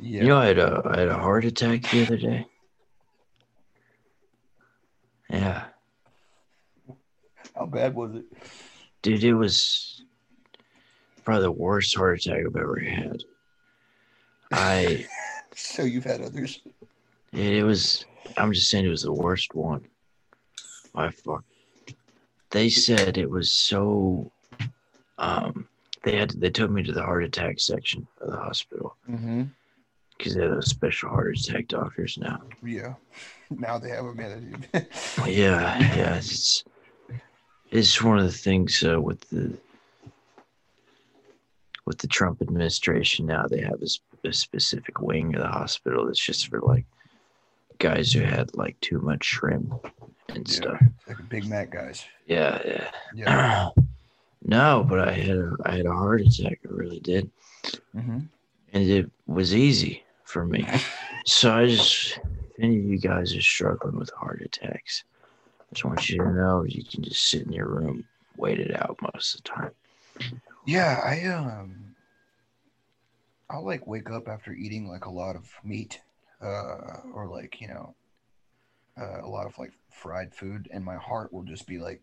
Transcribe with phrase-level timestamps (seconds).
[0.00, 0.22] Yeah.
[0.22, 2.46] You know, I had a I had a heart attack the other day.
[5.28, 5.64] Yeah,
[7.54, 8.24] How bad was it?
[9.02, 10.02] dude, it was
[11.24, 13.22] probably the worst heart attack I've ever had.
[14.52, 15.06] I
[15.54, 16.60] So you've had others.
[17.32, 18.04] it was.
[18.36, 19.84] I'm just saying it was the worst one.
[20.92, 21.44] By far.
[22.50, 24.32] They said it was so.
[25.18, 25.68] Um,
[26.02, 29.42] they had they took me to the heart attack section of the hospital Mm-hmm.
[30.20, 32.40] Because they have those special heart attack doctors now.
[32.62, 32.94] Yeah.
[33.52, 34.54] Now they have a minute.
[35.26, 36.62] Yeah, yeah, it's
[37.72, 39.58] it's one of the things uh, with the
[41.84, 43.46] with the Trump administration now.
[43.48, 46.84] They have a, a specific wing of the hospital that's just for like
[47.78, 49.72] guys who had like too much shrimp
[50.28, 50.54] and yeah.
[50.54, 50.82] stuff.
[51.08, 52.04] Like Big Mac guys.
[52.26, 52.90] Yeah, yeah.
[53.16, 53.68] Yeah.
[54.44, 56.60] no, but I had a I had a heart attack.
[56.64, 57.28] I really did,
[57.96, 58.18] Mm-hmm.
[58.74, 60.66] and it was easy for me.
[61.26, 65.04] So I just, if any of you guys are struggling with heart attacks,
[65.70, 68.04] I just want you to know you can just sit in your room,
[68.36, 69.70] wait it out most of the time.
[70.66, 71.94] Yeah, I um
[73.50, 76.00] I'll like wake up after eating like a lot of meat,
[76.40, 77.94] uh, or like, you know,
[79.00, 82.00] uh, a lot of like fried food, and my heart will just be like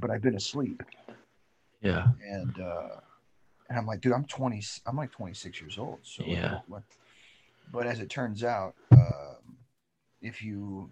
[0.00, 0.82] but I've been asleep
[1.80, 3.00] Yeah, and uh
[3.68, 6.00] and I'm like, dude, I'm 20 I'm like 26 years old.
[6.02, 6.60] So Yeah.
[6.66, 6.82] what-
[7.70, 9.58] but as it turns out, um,
[10.22, 10.90] if you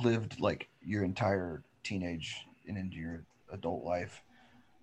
[0.00, 2.34] lived like your entire teenage
[2.66, 4.22] and into your adult life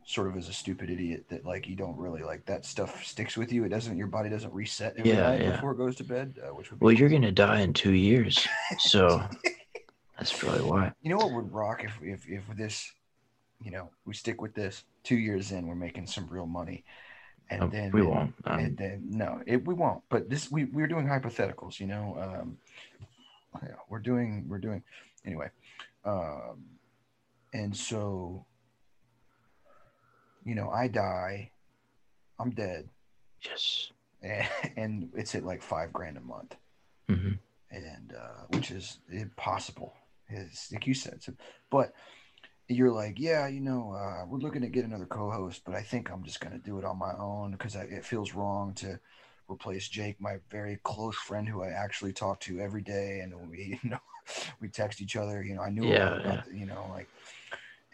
[0.04, 3.36] sort of as a stupid idiot that like you don't really like that stuff sticks
[3.36, 5.52] with you it doesn't your body doesn't reset every Yeah, night yeah.
[5.56, 7.94] before it goes to bed uh, which would be well, you're gonna die in two
[7.94, 9.24] years, so
[10.18, 10.92] that's probably why.
[11.02, 12.92] you know what would rock if if if this
[13.64, 16.84] you know we stick with this two years in we're making some real money
[17.50, 18.34] and Um, then we won't.
[18.46, 22.18] Um, and then no it, we won't but this we, we're doing hypotheticals you know
[22.20, 22.58] um
[23.64, 24.84] yeah, we're doing we're doing
[25.26, 25.50] anyway
[26.04, 26.66] um
[27.54, 28.46] and so
[30.44, 31.52] you know i die
[32.40, 32.90] i'm dead
[33.42, 33.92] yes.
[34.22, 36.56] and, and it's at like five grand a month
[37.08, 37.34] hmm
[37.72, 39.94] and uh, which is impossible.
[40.30, 41.34] Is like you said, so,
[41.70, 41.94] but
[42.70, 46.10] you're like, yeah, you know, uh, we're looking to get another co-host, but I think
[46.12, 49.00] I'm just gonna do it on my own because it feels wrong to
[49.50, 53.80] replace Jake, my very close friend who I actually talk to every day, and we,
[53.84, 54.00] you know,
[54.62, 55.44] we text each other.
[55.44, 57.10] You know, I knew Yeah, about, the- you know, like,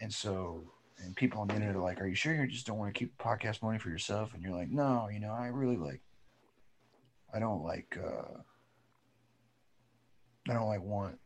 [0.00, 0.64] and so.
[0.98, 2.98] And people on the internet are like, "Are you sure you just don't want to
[2.98, 6.00] keep podcast money for yourself?" And you're like, "No, you know, I really like.
[7.34, 7.96] I don't like.
[7.98, 8.42] uh
[10.48, 11.18] I don't like want.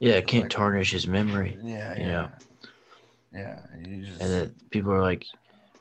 [0.00, 1.56] Yeah, it can't Like- tarnish his memory.
[1.62, 2.06] Yeah, Yeah.
[2.06, 2.28] yeah,
[3.32, 3.60] yeah.
[3.86, 5.26] You just, And then people are like,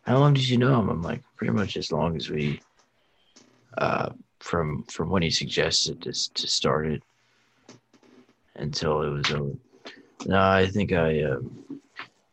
[0.04, 2.62] "How long did you know him?" I'm like, "Pretty much as long as we,
[3.78, 4.10] uh,
[4.40, 7.02] from from when he suggested to to start it
[8.56, 9.56] until it was over."
[10.26, 11.82] No, I think I, um,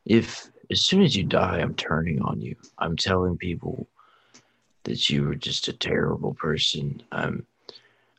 [0.05, 2.57] if as soon as you die, I'm turning on you.
[2.79, 3.87] I'm telling people
[4.83, 7.01] that you were just a terrible person.
[7.13, 7.47] I'm,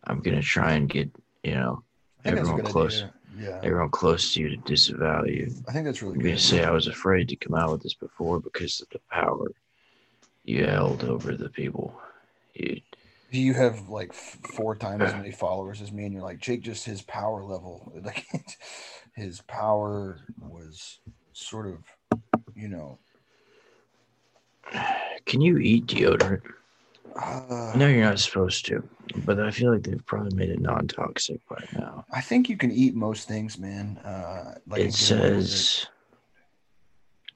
[0.05, 1.09] I'm gonna try and get
[1.43, 1.83] you know
[2.19, 3.13] I think that's a everyone close, idea.
[3.37, 5.53] Yeah, everyone close to you to disavow you.
[5.67, 7.93] I think that's really I'm gonna say I was afraid to come out with this
[7.93, 9.51] before because of the power
[10.43, 11.99] you held over the people.
[12.55, 12.81] You,
[13.29, 16.61] you have like four times as many followers as me, and you're like Jake.
[16.61, 18.25] Just his power level, like
[19.15, 20.99] his power was
[21.33, 22.19] sort of,
[22.55, 22.99] you know.
[25.25, 26.41] can you eat deodorant?
[27.15, 28.87] Uh, I know you're not supposed to,
[29.25, 32.05] but I feel like they've probably made it non-toxic by now.
[32.11, 33.97] I think you can eat most things, man.
[33.99, 35.87] Uh, like it says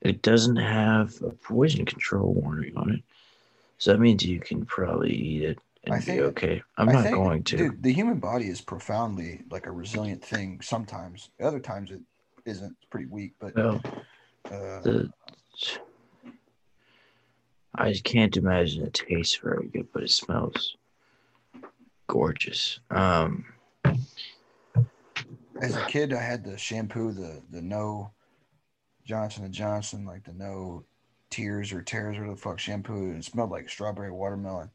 [0.01, 3.01] it doesn't have a poison control warning on it,
[3.77, 6.63] so that means you can probably eat it and I be think- okay.
[6.77, 7.57] I'm I not think, going to.
[7.57, 10.59] Dude, the human body is profoundly like a resilient thing.
[10.61, 12.01] Sometimes, other times it
[12.45, 12.75] isn't.
[12.77, 13.81] It's pretty weak, but well,
[14.45, 15.11] uh, the
[17.81, 20.77] I just can't imagine it tastes very good, but it smells
[22.07, 22.79] gorgeous.
[22.91, 23.43] Um,
[25.59, 28.11] as a kid, I had the shampoo, the the no
[29.03, 30.85] Johnson and Johnson, like the no
[31.31, 34.69] tears or tears or the fuck shampoo, and it smelled like strawberry watermelon.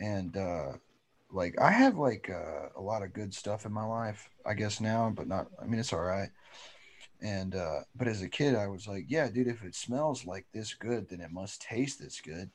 [0.00, 0.72] And uh,
[1.30, 4.80] like I have like uh, a lot of good stuff in my life, I guess
[4.80, 5.46] now, but not.
[5.62, 6.30] I mean, it's all right.
[7.22, 10.46] And uh, but as a kid, I was like, yeah, dude, if it smells like
[10.52, 12.50] this good, then it must taste this good.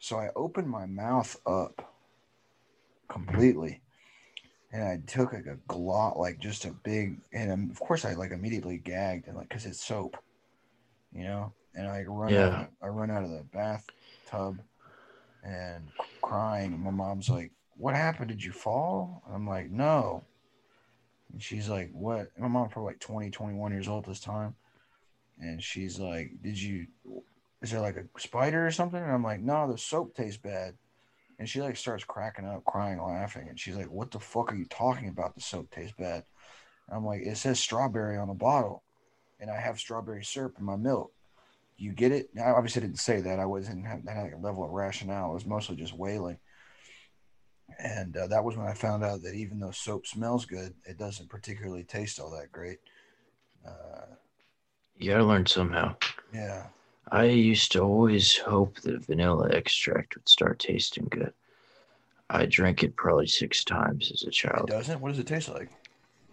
[0.00, 1.94] So I opened my mouth up
[3.08, 3.82] completely
[4.72, 8.32] and I took like a glot, like just a big, and of course I like
[8.32, 10.16] immediately gagged and like because it's soap,
[11.12, 12.60] you know, and I run out, Yeah.
[12.60, 14.62] of, I run out of the bathtub,
[15.42, 15.92] and
[16.22, 16.74] crying.
[16.74, 18.28] And my mom's like, "What happened?
[18.30, 20.24] Did you fall?" And I'm like, "No."
[21.32, 24.54] And she's like, "What?" My mom's probably like 20, 21 years old this time,
[25.38, 26.86] and she's like, "Did you?
[27.62, 30.76] Is there like a spider or something?" And I'm like, "No, the soap tastes bad."
[31.38, 34.56] And she like starts cracking up, crying, laughing, and she's like, "What the fuck are
[34.56, 35.34] you talking about?
[35.34, 36.24] The soap tastes bad."
[36.88, 38.82] And I'm like, "It says strawberry on the bottle,
[39.40, 41.12] and I have strawberry syrup in my milk."
[41.80, 42.28] you get it?
[42.38, 43.40] I obviously didn't say that.
[43.40, 45.30] I wasn't like a level of rationale.
[45.30, 46.38] It was mostly just wailing.
[47.78, 50.98] And uh, that was when I found out that even though soap smells good, it
[50.98, 52.78] doesn't particularly taste all that great.
[53.66, 54.14] Uh,
[54.96, 55.96] You gotta learn somehow.
[56.32, 56.66] yeah.
[57.12, 61.32] I used to always hope that vanilla extract would start tasting good.
[62.28, 64.68] I drank it probably six times as a It child.
[64.70, 65.00] doesn't?
[65.00, 65.70] What does it taste like?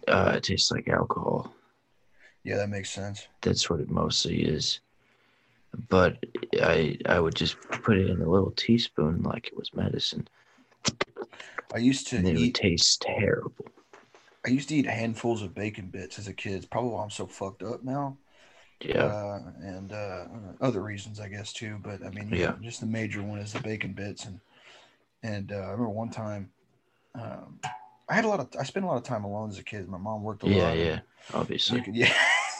[0.06, 1.52] Uh, it tastes like alcohol.
[2.44, 3.26] Yeah, that makes sense.
[3.42, 4.80] That's what it mostly is.
[5.88, 6.24] But
[6.62, 10.28] I I would just put it in a little teaspoon like it was medicine,
[11.74, 13.54] I used to eat taste terrible.
[14.46, 16.54] I used to eat handfuls of bacon bits as a kid.
[16.54, 18.18] It's probably why I'm so fucked up now.
[18.80, 20.26] Yeah, Uh, and uh,
[20.60, 21.78] other reasons, I guess, too.
[21.82, 22.56] But I mean, Yeah.
[22.62, 24.24] just the major one is the bacon bits.
[24.26, 24.40] And
[25.22, 26.50] and uh, I remember one time,
[27.14, 27.60] um,
[28.08, 29.88] I had a lot of, I spent a lot of time alone as a kid.
[29.88, 30.78] My mom worked a yeah, lot.
[30.78, 31.00] and yeah.
[31.34, 32.14] Obviously, could, yeah.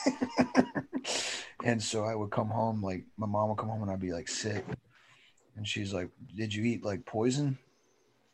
[1.65, 4.13] and so I would come home, like my mom would come home and I'd be
[4.13, 4.65] like sick.
[5.57, 7.59] And she's like, Did you eat like poison?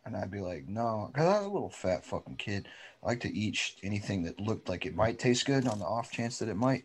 [0.07, 2.69] And I'd be like, No, because I was a little fat fucking kid.
[3.03, 6.11] I like to eat anything that looked like it might taste good on the off
[6.11, 6.85] chance that it might.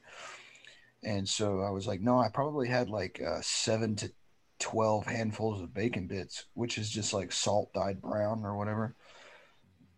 [1.03, 4.11] And so I was like, No, I probably had like uh, seven to
[4.59, 8.95] 12 handfuls of bacon bits, which is just like salt dyed brown or whatever.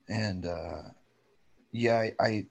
[0.08, 0.82] And uh,
[1.72, 2.46] yeah, I, I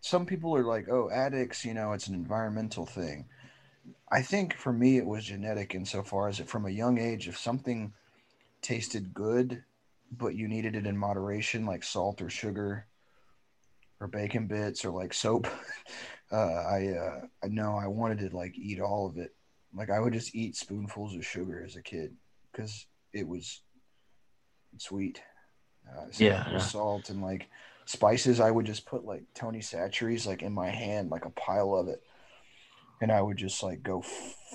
[0.00, 3.26] some people are like, oh, addicts, you know, it's an environmental thing.
[4.10, 7.38] I think for me, it was genetic insofar as it from a young age, if
[7.38, 7.92] something
[8.62, 9.62] tasted good,
[10.10, 12.86] but you needed it in moderation, like salt or sugar
[14.00, 15.46] or bacon bits or like soap,
[16.32, 19.34] uh, I, uh, I know I wanted to like eat all of it.
[19.74, 22.14] Like I would just eat spoonfuls of sugar as a kid
[22.50, 23.62] because it was
[24.78, 25.22] sweet.
[25.88, 26.58] Uh, Yeah, yeah.
[26.58, 27.48] Salt and like
[27.84, 31.74] spices, I would just put like Tony Chachere's like in my hand, like a pile
[31.74, 32.02] of it,
[33.00, 34.02] and I would just like go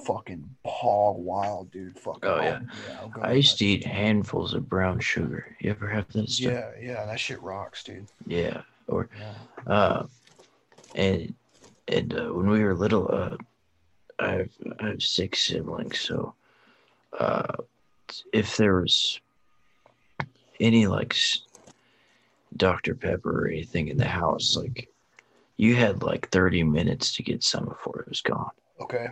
[0.06, 1.97] fucking hog wild, dude.
[2.00, 2.59] Fucking Oh, yeah.
[3.01, 3.86] I'll I used to nuts.
[3.86, 5.56] eat handfuls of brown sugar.
[5.59, 6.51] You ever have that stuff?
[6.51, 8.07] Yeah, yeah, that shit rocks, dude.
[8.27, 8.62] Yeah.
[8.88, 9.71] Or Yeah.
[9.74, 10.06] uh,
[10.94, 11.33] and
[11.88, 13.38] and uh, when we were little, uh,
[14.19, 14.50] I have
[14.80, 16.33] I have six siblings, so
[17.19, 17.53] uh,
[18.33, 19.19] if there was
[20.59, 21.15] any like
[22.57, 24.88] Dr Pepper or anything in the house, like
[25.57, 28.52] you had like thirty minutes to get some before it was gone.
[28.81, 29.07] Okay.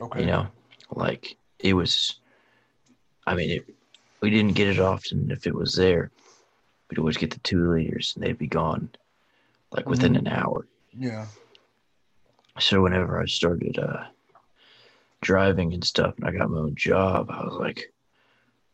[0.00, 0.20] Okay.
[0.20, 0.46] You know,
[0.90, 2.20] like it was.
[3.26, 3.66] I mean, it,
[4.20, 5.30] we didn't get it often.
[5.30, 6.10] If it was there,
[6.90, 8.90] we'd always get the two liters, and they'd be gone
[9.72, 10.18] like within Mhm.
[10.18, 10.66] an hour.
[10.96, 11.26] Yeah.
[12.60, 14.04] So whenever I started uh,
[15.22, 17.92] driving and stuff, and I got my own job, I was like,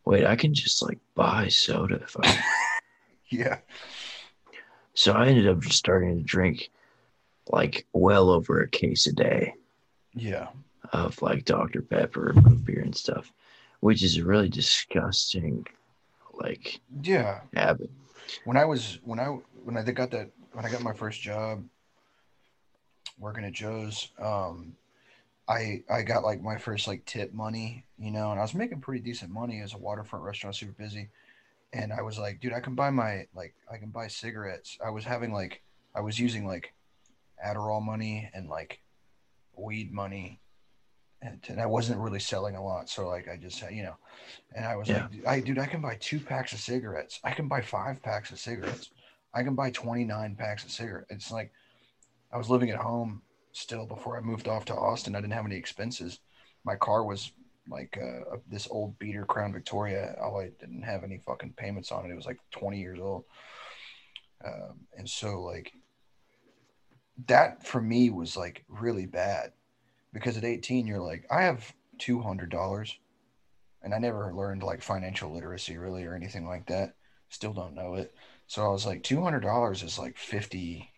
[0.04, 2.44] "Wait, I can just like buy soda if I."
[3.30, 3.60] Yeah.
[4.92, 6.70] so I ended up just starting to drink
[7.48, 9.54] like well over a case a day
[10.14, 10.48] Yeah.
[10.92, 13.32] of like Dr Pepper and root beer and stuff,
[13.80, 15.66] which is a really disgusting
[16.34, 17.40] like Yeah.
[17.54, 17.90] habit.
[18.44, 19.26] when I was when I
[19.64, 21.64] when I got that when I got my first job
[23.18, 24.74] working at Joe's, um,
[25.48, 28.80] I I got like my first like tip money, you know, and I was making
[28.80, 31.08] pretty decent money as a waterfront restaurant, super busy.
[31.72, 34.78] And I was like, dude, I can buy my like I can buy cigarettes.
[34.84, 35.62] I was having like
[35.94, 36.72] I was using like
[37.44, 38.80] Adderall money and like
[39.56, 40.40] weed money.
[41.24, 43.94] And, and I wasn't really selling a lot, so like I just had, you know,
[44.56, 45.06] and I was Yeah.
[45.12, 47.20] like, I dude, I can buy two packs of cigarettes.
[47.22, 48.90] I can buy five packs of cigarettes.
[49.32, 51.06] I can buy 29 packs of cigarettes.
[51.10, 51.52] It's like
[52.32, 53.22] I was living at home
[53.52, 55.14] still before I moved off to Austin.
[55.14, 56.18] I didn't have any expenses.
[56.64, 57.30] My car was
[57.68, 60.16] like uh, this old beater Crown Victoria.
[60.20, 62.10] Oh, I didn't have any fucking payments on it.
[62.10, 63.24] It was like 20 years old.
[64.44, 65.72] Um, and so like
[67.28, 69.52] that for me was like really bad
[70.12, 72.94] because at 18 you're like I have $200
[73.82, 76.94] and I never learned like financial literacy really or anything like that.
[77.28, 78.14] Still don't know it.
[78.46, 80.90] So I was like, two hundred dollars is like fifty.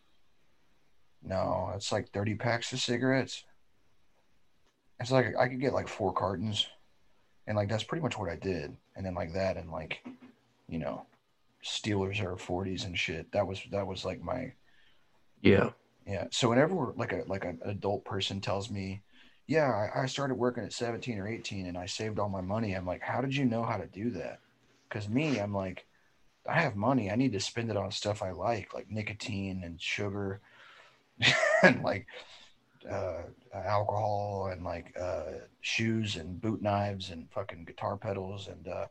[1.23, 3.45] No, it's like thirty packs of cigarettes.
[5.01, 6.67] It's like I could get like four cartons,
[7.47, 8.77] and like that's pretty much what I did.
[8.97, 10.05] And then like that, and like,
[10.69, 11.07] you know,
[11.65, 13.31] Steelers or forties and shit.
[13.33, 14.53] That was that was like my
[15.41, 15.71] Yeah.
[16.07, 16.27] Yeah.
[16.31, 19.03] So whenever like a like an adult person tells me,
[19.47, 22.73] yeah, I, I started working at 17 or 18 and I saved all my money.
[22.73, 24.41] I'm like, how did you know how to do that?
[24.89, 25.87] Because me, I'm like,
[26.49, 27.11] I have money.
[27.11, 30.41] I need to spend it on stuff I like, like nicotine and sugar
[31.63, 32.07] and like
[32.91, 33.23] uh,
[33.55, 35.25] alcohol and like uh,
[35.61, 38.87] shoes and boot knives and fucking guitar pedals and uh,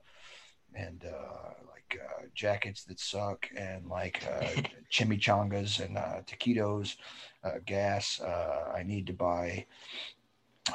[0.75, 1.53] and uh,
[1.91, 4.61] like uh, jackets that suck and like uh,
[4.91, 6.95] chimichangas and uh, taquitos,
[7.43, 8.21] uh, gas.
[8.21, 9.65] Uh, I need to buy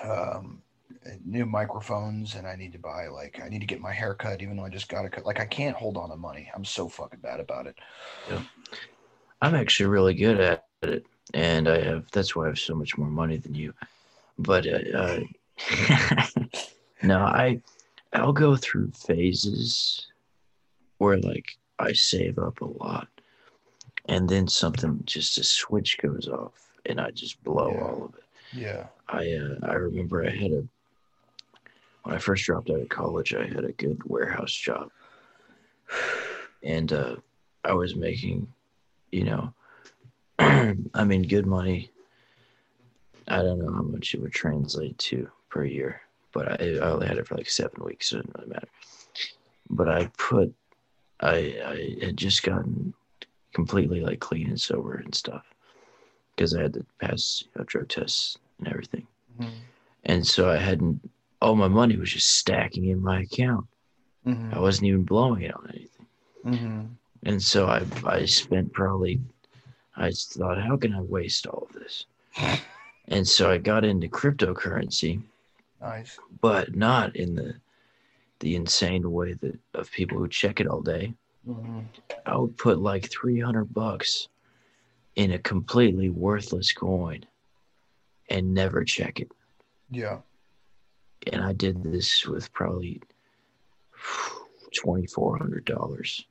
[0.03, 0.63] um,
[1.25, 4.43] new microphones and I need to buy like I need to get my hair cut
[4.43, 5.27] even though I just got a cut.
[5.27, 6.51] Like I can't hold on to money.
[6.55, 7.77] I'm so fucking bad about it.
[8.31, 8.43] Yeah.
[9.41, 12.99] I'm actually really good at it, and I have that's why I have so much
[12.99, 13.73] more money than you.
[14.37, 15.21] But uh, uh,
[17.03, 17.61] no, I
[18.13, 20.09] I'll go through phases
[20.99, 23.09] where like I save up a lot,
[24.07, 27.81] and then something just a switch goes off, and I just blow Yeah.
[27.83, 28.25] all of it.
[28.53, 28.87] Yeah.
[29.09, 30.65] I uh, I remember I had a
[32.03, 34.91] when I first dropped out of college, I had a good warehouse job,
[36.63, 37.17] and uh,
[37.65, 38.47] I was making,
[39.13, 39.53] you know,
[40.39, 41.91] I mean, good money.
[43.27, 46.01] I don't know how much it would translate to per year,
[46.33, 48.69] but I, I only had it for like seven weeks, so it didn't really matter.
[49.69, 50.55] But I put,
[51.21, 52.95] I I had just gotten
[53.53, 55.45] completely like clean and sober and stuff
[56.37, 59.07] because I had to pass you know, drug tests and everything.
[59.41, 59.51] Mhm.
[60.05, 61.11] And so I hadn't,
[61.43, 63.67] all my money was just stacking in my account.
[64.27, 64.55] Mhm.
[64.55, 66.07] I wasn't even blowing it on anything.
[66.45, 66.89] Mhm.
[67.25, 69.21] And so I, I spent probably,
[69.97, 72.07] I thought, how can I waste all of this?
[73.11, 75.23] And so I got into cryptocurrency,
[75.81, 76.19] Nice.
[76.43, 77.55] but not in the,
[78.41, 81.15] the insane way that of people who check it all day.
[81.47, 81.87] Mhm.
[82.27, 84.29] I would put like 300 bucks
[85.17, 87.25] in a completely worthless coin
[88.31, 89.31] and never check it.
[89.91, 90.21] Yeah.
[91.33, 93.03] and I did this with probably
[94.75, 96.25] twenty four hundred dollars,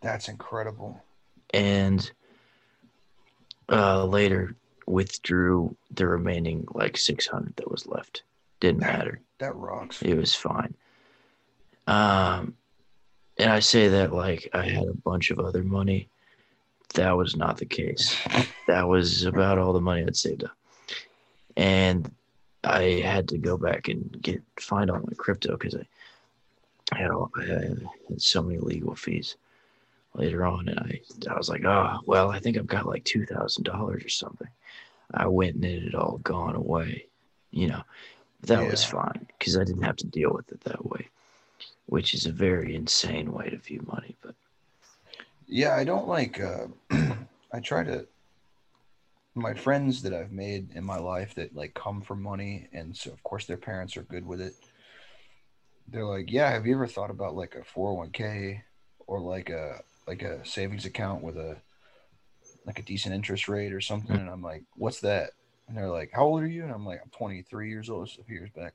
[0.00, 1.04] That's incredible.
[1.52, 2.10] and
[3.68, 8.22] uh, later withdrew the remaining like six hundred that was left.
[8.60, 10.00] Didn't matter; That rocks.
[10.02, 10.74] it was fine.
[11.90, 12.54] Um,
[13.38, 16.08] and I say that like I had a bunch of other money.
[16.94, 18.16] That was not the case.
[18.66, 20.56] That was about all the money I'd saved up,
[21.56, 22.10] and
[22.64, 25.74] I had to go back and get find all my crypto because
[26.92, 27.86] I had all, I had
[28.18, 29.36] so many legal fees
[30.14, 33.24] later on, and I I was like, oh well, I think I've got like two
[33.26, 34.48] thousand dollars or something.
[35.14, 37.06] I went and it had all gone away,
[37.50, 37.82] you know.
[38.42, 41.08] That was fine because I didn't have to deal with it that way,
[41.90, 44.16] which is a very insane way to view money.
[44.22, 44.36] But
[45.48, 46.40] Yeah, I don't like.
[46.40, 46.68] Uh,
[47.52, 48.06] I try to.
[49.34, 53.10] My friends that I've made in my life that like come from money, and so
[53.10, 54.54] of course their parents are good with it.
[55.88, 58.62] They're like, "Yeah, have you ever thought about like a four hundred one k
[59.08, 61.56] or like a like a savings account with a
[62.66, 65.30] like a decent interest rate or something?" And I'm like, "What's that?"
[65.66, 68.18] And they're like, "How old are you?" And I'm like, "I'm 23 years old." Was
[68.20, 68.74] a few years back.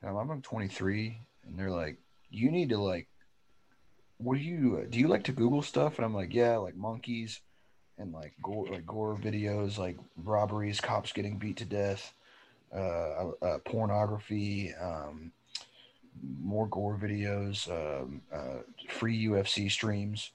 [0.00, 1.98] And I'm, I'm 23, and they're like,
[2.30, 3.08] "You need to like."
[4.18, 7.40] what do you do you like to google stuff and i'm like yeah like monkeys
[7.98, 12.14] and like gore like gore videos like robberies cops getting beat to death
[12.74, 15.30] uh, uh pornography um
[16.40, 20.30] more gore videos um uh free ufc streams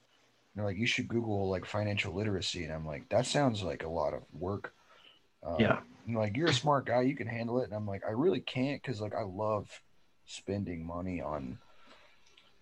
[0.54, 3.82] and they're like you should google like financial literacy and i'm like that sounds like
[3.82, 4.74] a lot of work
[5.42, 5.78] um, Yeah.
[6.06, 8.40] and, like you're a smart guy you can handle it and i'm like i really
[8.40, 9.80] can't because like i love
[10.26, 11.58] spending money on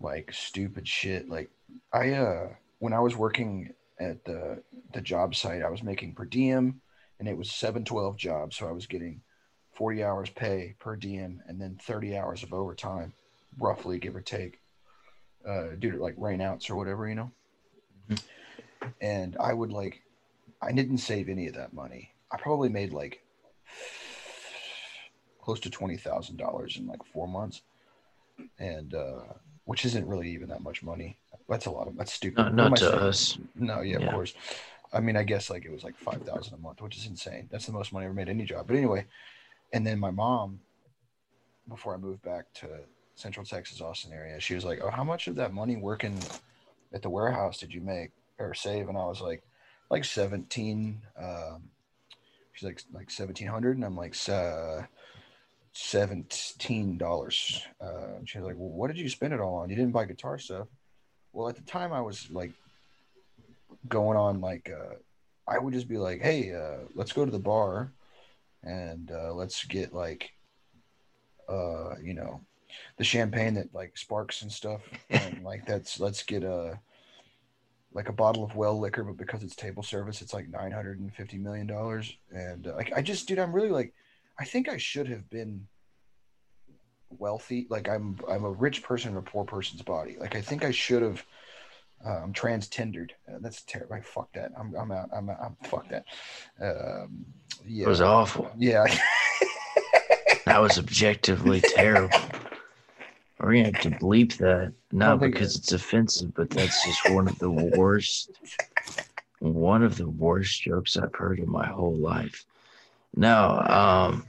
[0.00, 1.28] like stupid shit.
[1.28, 1.50] Like
[1.92, 4.62] I uh when I was working at the
[4.92, 6.80] the job site, I was making per diem
[7.18, 9.22] and it was 712 jobs, so I was getting
[9.74, 13.12] 40 hours pay per diem and then 30 hours of overtime,
[13.58, 14.60] roughly give or take.
[15.46, 17.32] Uh due to like rainouts or whatever, you know.
[18.08, 18.22] Mhm.
[19.00, 20.02] And I would like
[20.62, 22.12] I didn't save any of that money.
[22.30, 23.20] I probably made like
[25.40, 27.62] close to twenty thousand dollars in like four months.
[28.58, 29.22] And uh
[29.68, 31.18] which isn't really even that much money.
[31.46, 32.38] That's a lot of that's stupid.
[32.38, 33.36] not, not to us.
[33.54, 34.06] No, yeah, Yeah.
[34.06, 34.32] of course.
[34.94, 37.48] I mean, I guess like it was like five thousand a month, which is insane.
[37.52, 38.66] That's the most money I ever made any job.
[38.66, 39.04] But anyway,
[39.74, 40.60] and then my mom,
[41.68, 42.66] before I moved back to
[43.14, 46.18] Central Texas, Austin area, she was like, "Oh, how much of that money working
[46.94, 49.42] at the warehouse did you make or save?" And I was like,
[49.90, 51.02] "Like seventeen.
[51.22, 51.64] Um,
[52.54, 54.84] she's like like seventeen hundred, and I'm like, uh,
[55.72, 57.66] seventeen dollars.
[57.80, 59.70] Uh, and she was like, "Well, what did you spend it all on?
[59.70, 60.68] You didn't buy guitar stuff."
[61.32, 62.52] Well, at the time, I was like
[63.88, 64.94] going on like uh,
[65.46, 67.92] I would just be like, "Hey, uh, let's go to the bar
[68.62, 70.30] and uh, let's get like,
[71.48, 72.40] uh, you know,
[72.96, 76.78] the champagne that like sparks and stuff, and like that's let's get a
[77.92, 81.00] like a bottle of well liquor, but because it's table service, it's like nine hundred
[81.00, 82.16] and fifty million dollars.
[82.30, 83.94] And uh, like, I just, dude, I'm really like,
[84.38, 85.66] I think I should have been
[87.10, 87.66] wealthy.
[87.70, 90.16] Like, I'm, I'm a rich person in a poor person's body.
[90.18, 91.24] Like, I think I should have.
[92.06, 92.70] Uh, I'm trans.
[92.78, 93.04] Uh,
[93.40, 93.96] that's terrible.
[93.96, 94.52] Like, fuck that.
[94.56, 95.10] I'm, I'm out.
[95.12, 96.04] I'm, I'm fuck that.
[96.60, 97.26] Um,
[97.66, 97.86] yeah.
[97.86, 98.50] It was awful.
[98.56, 98.86] Yeah.
[100.48, 102.18] That was objectively terrible.
[103.38, 107.38] We're gonna have to bleep that, not because it's offensive, but that's just one of
[107.38, 108.30] the worst,
[109.40, 112.46] one of the worst jokes I've heard in my whole life.
[113.14, 114.26] No, um,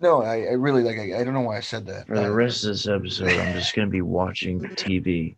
[0.00, 0.98] no, I, I really like.
[0.98, 2.06] I, I don't know why I said that.
[2.06, 5.36] for the rest of this episode, I'm just gonna be watching TV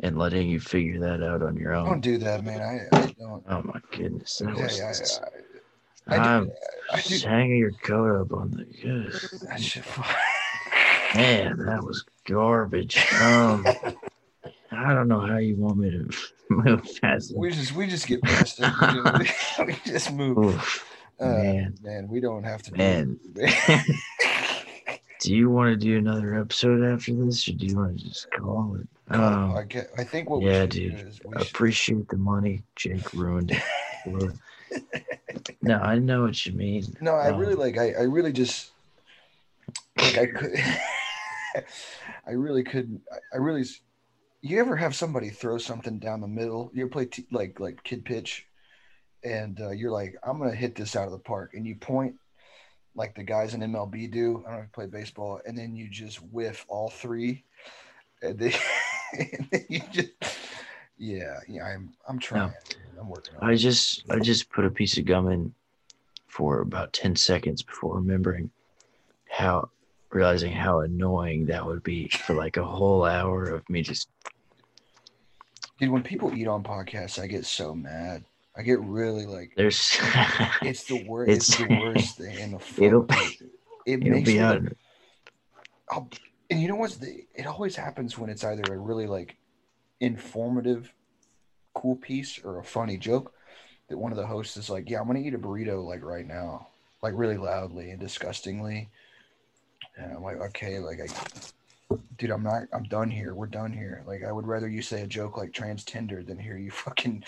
[0.00, 1.86] and letting you figure that out on your own.
[1.86, 2.60] don't do that, man.
[2.60, 3.44] I, I don't.
[3.48, 5.20] Oh my goodness, that Yeah, was
[6.08, 6.52] I, I, I I'm do.
[6.92, 7.02] I do.
[7.02, 9.12] just hanging your coat up on the good.
[9.48, 9.84] That shit.
[11.14, 12.98] Man, that was garbage.
[13.22, 13.64] Um,
[14.72, 16.10] I don't know how you want me to
[16.50, 18.72] move past We just we just get past it.
[19.58, 20.36] we, we just move.
[20.38, 20.84] Oof,
[21.20, 21.74] Uh, man.
[21.82, 22.70] man, we don't have to.
[22.70, 23.18] do- Man,
[25.20, 28.30] do you want to do another episode after this, or do you want to just
[28.32, 28.88] call it?
[29.08, 30.96] I, Um, get, I think what yeah, we should dude.
[30.98, 32.62] do is we should, appreciate the money.
[32.76, 33.62] Jake ruined it.
[35.62, 36.94] No, I know what you mean.
[37.00, 37.78] no, I um, really like.
[37.78, 38.70] I, I really just
[39.96, 40.52] like I could.
[42.26, 43.00] I really couldn't.
[43.12, 43.64] I, I really.
[44.42, 46.70] You ever have somebody throw something down the middle?
[46.74, 48.46] You ever play t- like like kid pitch,
[49.24, 52.14] and uh, you're like, I'm gonna hit this out of the park, and you point
[52.94, 54.44] like the guys in MLB do.
[54.46, 57.44] I don't know if you play baseball, and then you just whiff all three,
[58.22, 58.52] and then,
[59.18, 60.10] and then you just.
[60.96, 62.52] Yeah, yeah, I'm I'm trying.
[63.00, 63.56] I'm working on I it.
[63.56, 65.52] just I just put a piece of gum in
[66.28, 68.50] for about ten seconds before remembering
[69.28, 69.70] how
[70.10, 74.08] realizing how annoying that would be for like a whole hour of me just
[75.78, 78.24] Dude, when people eat on podcasts, I get so mad.
[78.56, 79.98] I get really like there's
[80.62, 81.30] it's the worst.
[81.30, 83.32] It's, It's- the worst thing in the It'll- fuck.
[83.86, 84.38] It it'll makes be me.
[86.50, 87.26] and you know what's the?
[87.34, 89.36] It always happens when it's either a really like
[90.00, 90.90] informative,
[91.74, 93.34] cool piece or a funny joke.
[93.90, 96.26] That one of the hosts is like, "Yeah, I'm gonna eat a burrito like right
[96.26, 96.68] now,
[97.02, 98.88] like really loudly and disgustingly."
[99.98, 101.06] And I'm like, "Okay, like I."
[102.16, 102.62] Dude, I'm not.
[102.72, 103.34] I'm done here.
[103.34, 104.02] We're done here.
[104.06, 107.24] Like, I would rather you say a joke like trans Tinder than hear you fucking,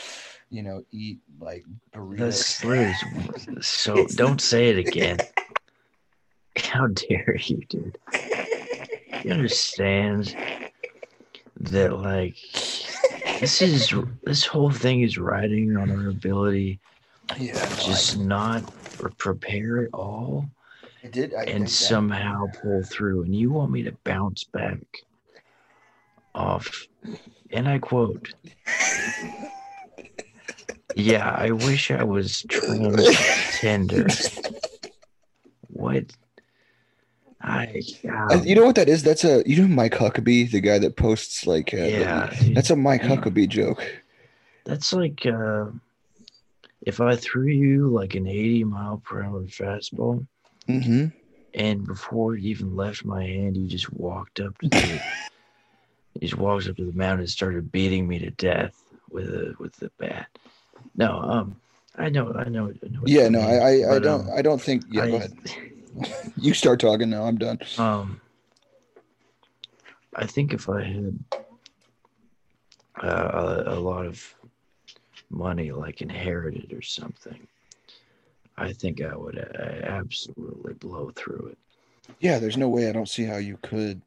[0.51, 2.19] you know, eat like burritos.
[2.19, 4.07] That's literally so.
[4.15, 5.19] Don't say it again.
[6.57, 7.99] How dare you, dude?
[9.23, 10.35] You understand
[11.61, 12.37] that like
[13.41, 13.93] this is
[14.25, 16.81] this whole thing is riding on our ability
[17.39, 18.63] yeah, just not
[18.99, 20.49] pre- prepare at all
[21.07, 21.35] I, did.
[21.35, 23.23] I and that- somehow pull through.
[23.25, 24.79] And you want me to bounce back
[26.35, 26.87] off,
[27.51, 28.33] and I quote,
[30.95, 34.07] "Yeah, I wish I was transgender."
[35.69, 36.05] what?
[37.43, 39.03] I Uh, you know what that is?
[39.03, 42.71] That's a you know Mike Huckabee, the guy that posts like uh, yeah, dude, That's
[42.71, 43.03] a Mike.
[43.03, 43.85] Huckabee joke.
[44.65, 45.67] that's like uh,
[46.83, 50.27] if I threw you like an eighty mile per hour fastball.
[50.69, 51.07] Mm-hmm.
[51.55, 55.01] and before it even left my hand, he just walked up to the
[56.15, 58.75] he just walks up to the mountain and started beating me to death
[59.11, 60.27] with a with the bat.
[60.97, 61.57] No, um,
[61.97, 63.01] I know, I know, I know.
[63.07, 64.85] Yeah, no, mean, I I, I don't um, I don't think.
[64.91, 65.33] Yeah, I- go ahead.
[66.39, 67.25] You start talking now.
[67.25, 67.59] I'm done.
[67.79, 68.21] Um,
[70.15, 71.19] I think if I had
[73.03, 74.35] uh, a, a lot of
[75.31, 77.47] money, like inherited or something,
[78.59, 81.59] I think I would uh, absolutely blow through it.
[82.21, 84.01] Yeah, there's no way I don't see how you could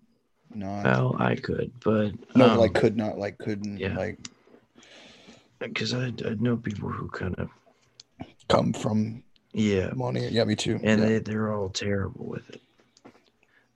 [0.54, 0.86] not.
[0.86, 3.96] Well, I could, but no, um, like could not, like couldn't, yeah.
[3.96, 4.18] like
[5.60, 7.50] because I, I know people who kind of
[8.48, 10.28] come from yeah money.
[10.30, 10.80] Yeah, me too.
[10.82, 11.08] and yeah.
[11.08, 12.62] they, they're all terrible with it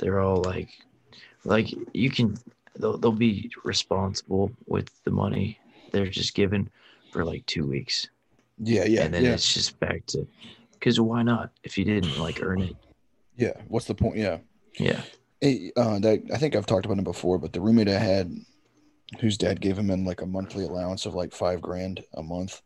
[0.04, 0.70] they're all like
[1.46, 2.38] like you can
[2.78, 5.58] they'll, they'll be responsible with the money
[5.92, 6.70] they're just given
[7.12, 8.10] for like two weeks
[8.60, 10.28] yeah, yeah, and then yeah, it's just back to
[10.84, 12.76] because why not if you didn't like earn it
[13.36, 13.54] yeah.
[13.68, 14.18] What's the point?
[14.18, 14.40] Yeah.
[14.78, 15.02] yeah
[15.42, 18.34] Hey, uh, that I think I've talked about it before, but the roommate I had,
[19.20, 22.62] whose dad gave him in like a monthly allowance of like five grand a month,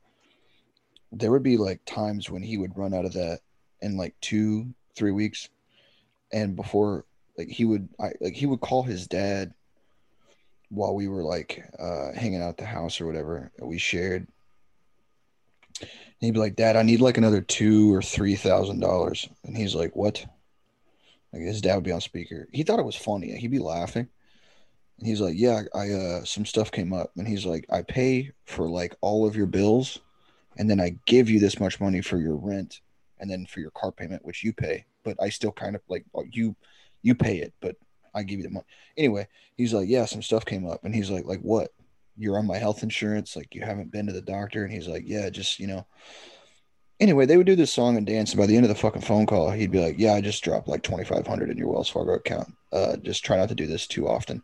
[1.12, 3.40] there would be like times when he would run out of that
[3.82, 5.50] in like two, three weeks,
[6.32, 7.06] and before
[7.38, 9.54] like he would, I like he would call his dad
[10.70, 14.28] while we were like uh, hanging out at the house or whatever we shared,
[16.20, 19.28] he'd be like, Dad, I need like another two or three thousand dollars.
[19.44, 20.26] And he's like, What?
[21.34, 22.48] Like his dad would be on speaker.
[22.52, 23.36] He thought it was funny.
[23.38, 24.08] He'd be laughing.
[25.00, 27.12] And he's like, Yeah, I uh some stuff came up.
[27.18, 30.00] And he's like, I pay for like all of your bills,
[30.58, 32.82] and then I give you this much money for your rent
[33.20, 34.86] and then for your car payment, which you pay.
[35.04, 36.56] But I still kind of like oh, you
[37.02, 37.76] you pay it, but
[38.14, 38.66] I give you the money.
[38.98, 40.84] Anyway, he's like, Yeah, some stuff came up.
[40.84, 41.72] And he's like, like what?
[42.18, 44.64] You're on my health insurance, like you haven't been to the doctor.
[44.64, 45.86] And he's like, Yeah, just you know.
[47.00, 49.04] Anyway, they would do this song and dance, and by the end of the fucking
[49.04, 51.68] phone call, he'd be like, "Yeah, I just dropped like twenty five hundred in your
[51.68, 52.52] Wells Fargo account.
[52.74, 54.42] Uh, just try not to do this too often."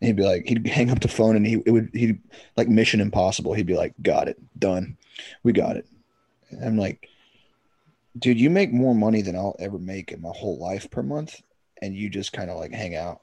[0.00, 2.20] And he'd be like, he'd hang up the phone, and he it would he'd
[2.58, 3.54] like Mission Impossible.
[3.54, 4.98] He'd be like, "Got it, done,
[5.44, 5.86] we got it."
[6.50, 7.08] And I'm like,
[8.18, 11.40] dude, you make more money than I'll ever make in my whole life per month,
[11.80, 13.22] and you just kind of like hang out,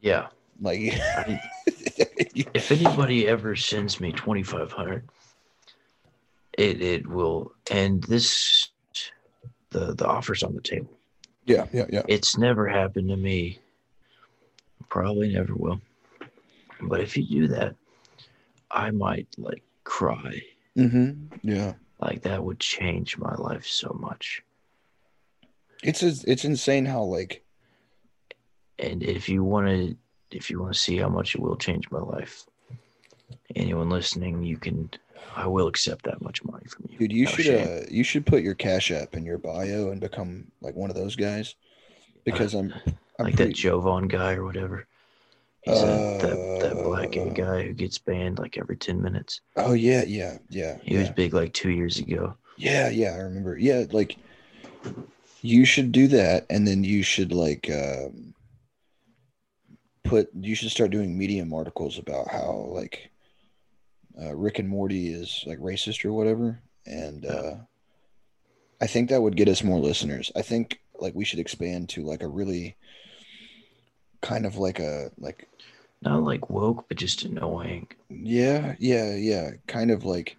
[0.00, 0.26] Yeah.
[0.60, 0.80] like.
[0.92, 1.40] I-
[2.54, 5.08] if anybody ever sends me 2500
[6.58, 8.68] it it will and this
[9.70, 10.90] the the offers on the table
[11.46, 12.02] yeah, yeah, yeah.
[12.08, 13.58] it's never happened to me
[14.88, 15.80] probably never will
[16.82, 17.74] but if you do that
[18.70, 20.40] i might like cry
[20.78, 21.36] Mm-hmm.
[21.42, 21.74] Yeah.
[22.00, 24.42] like that would change my life so much
[25.82, 27.42] It's it's insane how like
[28.78, 29.96] and if you want to
[30.32, 32.44] if you want to see how much it will change my life
[33.56, 34.88] anyone listening you can
[35.36, 38.26] i will accept that much money from you Dude, you No should uh, you should
[38.26, 41.54] put your Cash App in your bio and become like one of those guys,
[42.24, 42.72] because I'm,
[43.18, 44.86] I'm like pretty, that Jovan guy or whatever.
[45.62, 49.40] He's that, that that black Uh, guy who gets banned like every ten minutes.
[49.56, 52.34] Oh yeah, yeah, yeah, He yeah, was big like two years ago.
[52.56, 53.12] yeah, yeah.
[53.12, 53.58] I remember.
[53.58, 54.16] Yeah, like
[55.42, 58.34] you should do that, and then you should like um,
[60.04, 60.28] put.
[60.34, 63.10] You should start doing Medium articles about how like
[64.20, 67.54] uh, Rick and Morty is like racist or whatever, and uh,
[68.80, 70.32] I think that would get us more listeners.
[70.34, 72.76] I think like we should expand to like a really
[74.20, 75.48] kind of like a like
[76.02, 77.88] Not like woke, but just annoying.
[78.08, 79.50] Yeah, yeah, yeah.
[79.66, 80.36] Kind of like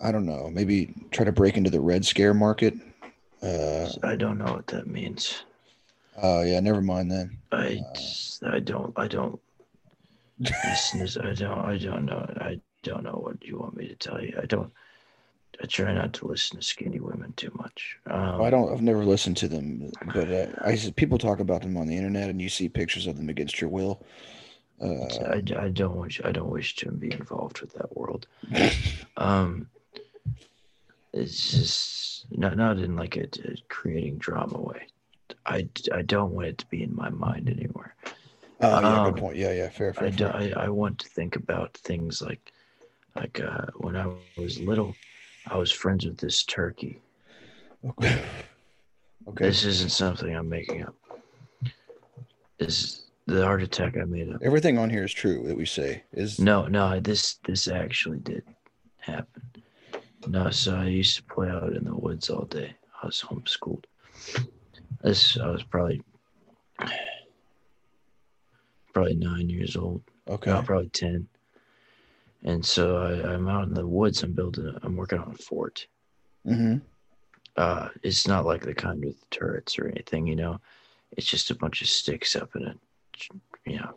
[0.00, 2.74] I don't know, maybe try to break into the red scare market.
[3.42, 5.42] Uh I don't know what that means.
[6.22, 7.38] Oh yeah, never mind then.
[7.52, 7.80] I
[8.42, 8.48] Uh.
[8.50, 9.40] I don't I don't
[10.40, 14.22] listeners I don't I don't know I don't know what you want me to tell
[14.22, 14.38] you.
[14.40, 14.72] I don't
[15.60, 17.98] I try not to listen to skinny women too much.
[18.08, 21.76] Um, I don't I've never listened to them, but uh, I people talk about them
[21.76, 24.04] on the internet and you see pictures of them against your will.
[24.80, 28.26] Uh I, I don't wish I don't wish to be involved with that world.
[29.16, 29.68] Um,
[31.12, 34.86] it's just not not in like a, a creating drama way.
[35.46, 37.94] I, I don't want it to be in my mind anymore.
[38.60, 39.36] oh yeah, um, good point.
[39.36, 40.36] Yeah, yeah, fair, fair, I, fair.
[40.36, 42.52] I I want to think about things like
[43.16, 44.94] like uh, when I was little,
[45.46, 47.00] I was friends with this turkey.
[47.86, 48.22] Okay.
[49.28, 49.44] okay.
[49.46, 50.94] This isn't something I'm making up.
[52.58, 54.40] This the heart attack I made up.
[54.42, 56.02] Everything on here is true that we say.
[56.12, 58.42] Is No, no, this this actually did
[58.98, 59.42] happen.
[60.26, 62.74] No, so I used to play out in the woods all day.
[63.02, 63.84] I was homeschooled.
[65.02, 66.02] This I was probably
[68.92, 70.02] probably nine years old.
[70.28, 70.50] okay.
[70.50, 71.28] No, probably ten.
[72.44, 74.22] And so I, I'm out in the woods.
[74.22, 74.66] I'm building.
[74.66, 75.86] A, I'm working on a fort.
[76.46, 76.78] Mm-hmm.
[77.56, 80.60] Uh, it's not like the kind with turrets or anything, you know.
[81.16, 82.74] It's just a bunch of sticks up in a,
[83.66, 83.94] you know,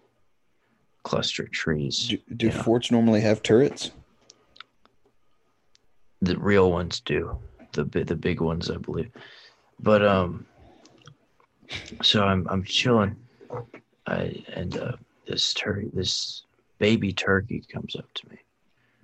[1.04, 2.08] cluster of trees.
[2.08, 3.92] Do, do forts normally have turrets?
[6.22, 7.38] the real ones do
[7.74, 9.10] the the big ones i believe
[9.80, 10.46] but um
[12.02, 13.16] so i'm i'm chilling.
[14.08, 14.94] I and uh
[15.28, 16.44] this turkey this
[16.80, 18.38] baby turkey comes up to me.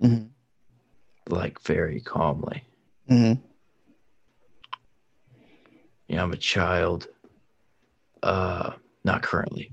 [0.02, 1.32] Mm-hmm.
[1.34, 2.64] like very calmly.
[3.10, 3.40] Mm-hmm.
[6.08, 7.08] you know i'm a child.
[8.22, 8.72] Uh
[9.04, 9.70] not currently.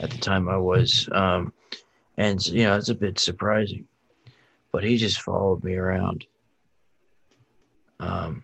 [0.00, 1.52] At the time i was um
[2.16, 3.86] and you know it's a bit surprising.
[4.72, 6.26] But he just followed me around.
[8.00, 8.42] Um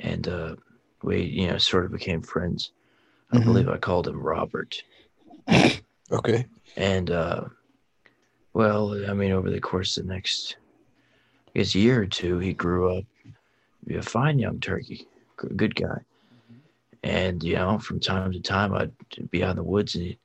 [0.00, 0.56] and uh
[1.02, 2.72] we you know sort of became friends
[3.32, 3.44] i Mhm.
[3.44, 4.82] believe i called him robert
[6.10, 6.46] Okay.
[6.76, 7.44] and uh
[8.54, 10.56] well i mean over the course of the next
[11.54, 13.04] i guess year or two he grew up
[13.80, 15.06] to be a fine young turkey
[15.56, 16.00] good guy
[17.04, 18.92] and you know from time to time i'd
[19.30, 20.16] be out in the woods and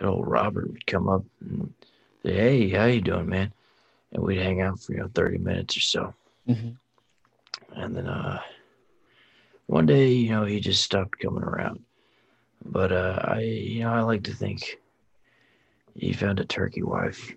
[0.00, 1.72] old robert would come up and
[2.24, 3.52] say hey how you doing man
[4.12, 6.14] and we'd hang out for you know 30 minutes or so
[6.48, 6.70] Mm-hmm.
[7.82, 8.40] and then uh
[9.68, 11.80] one day you know he just stopped coming around
[12.64, 14.78] but uh i you know i like to think
[15.94, 17.32] he found a turkey wife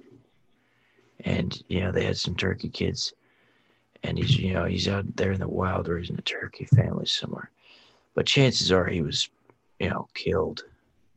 [1.25, 3.13] and you know they had some turkey kids,
[4.03, 7.51] and he's you know he's out there in the wild raising a turkey family somewhere,
[8.15, 9.29] but chances are he was
[9.79, 10.63] you know killed.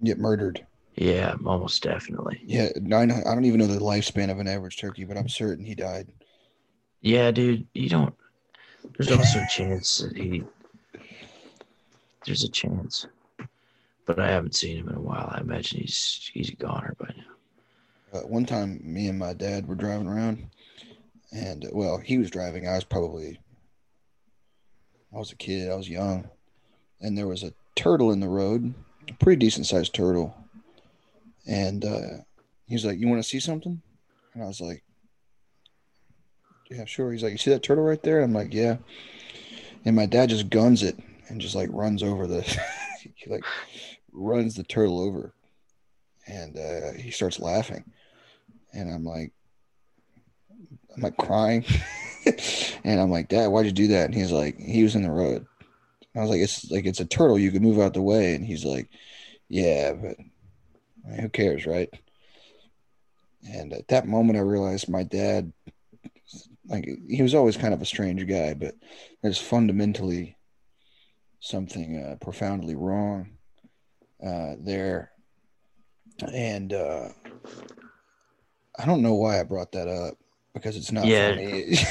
[0.02, 0.66] Get murdered.
[0.96, 2.38] Yeah, almost definitely.
[2.44, 5.28] Yeah, I know- I don't even know the lifespan of an average turkey, but I'm
[5.28, 6.08] certain he died.
[7.00, 8.14] Yeah, dude, you don't.
[8.98, 10.44] There's also a chance that he.
[12.24, 13.06] There's a chance,
[14.06, 15.30] but I haven't seen him in a while.
[15.30, 18.18] I imagine he's he's a goner by now.
[18.18, 20.48] Uh, one time, me and my dad were driving around,
[21.32, 22.66] and uh, well, he was driving.
[22.66, 23.38] I was probably,
[25.14, 25.70] I was a kid.
[25.70, 26.28] I was young,
[27.00, 28.72] and there was a turtle in the road,
[29.08, 30.34] a pretty decent sized turtle,
[31.46, 32.22] and uh,
[32.66, 33.82] he was like, "You want to see something?"
[34.32, 34.82] And I was like,
[36.70, 38.78] "Yeah, sure." He's like, "You see that turtle right there?" I'm like, "Yeah."
[39.84, 42.42] And my dad just guns it and just like runs over the,
[43.00, 43.44] he like
[44.12, 45.34] runs the turtle over,
[46.26, 47.84] and uh, he starts laughing
[48.74, 49.32] and I'm like,
[50.94, 51.64] I'm like crying,
[52.84, 54.06] and I'm like, Dad, why'd you do that?
[54.06, 55.46] And he's like, he was in the road.
[56.16, 57.38] I was like, it's like it's a turtle.
[57.38, 58.34] You could move out the way.
[58.34, 58.88] And he's like,
[59.48, 60.16] yeah, but
[61.06, 61.88] mean, who cares, right?
[63.48, 65.52] And at that moment, I realized my dad,
[66.66, 68.74] like, he was always kind of a strange guy, but
[69.22, 70.36] there's fundamentally
[71.44, 73.28] something uh, profoundly wrong
[74.24, 75.10] uh, there.
[76.32, 77.08] And uh,
[78.78, 80.16] I don't know why I brought that up
[80.54, 81.34] because it's not Yeah.
[81.34, 81.76] funny.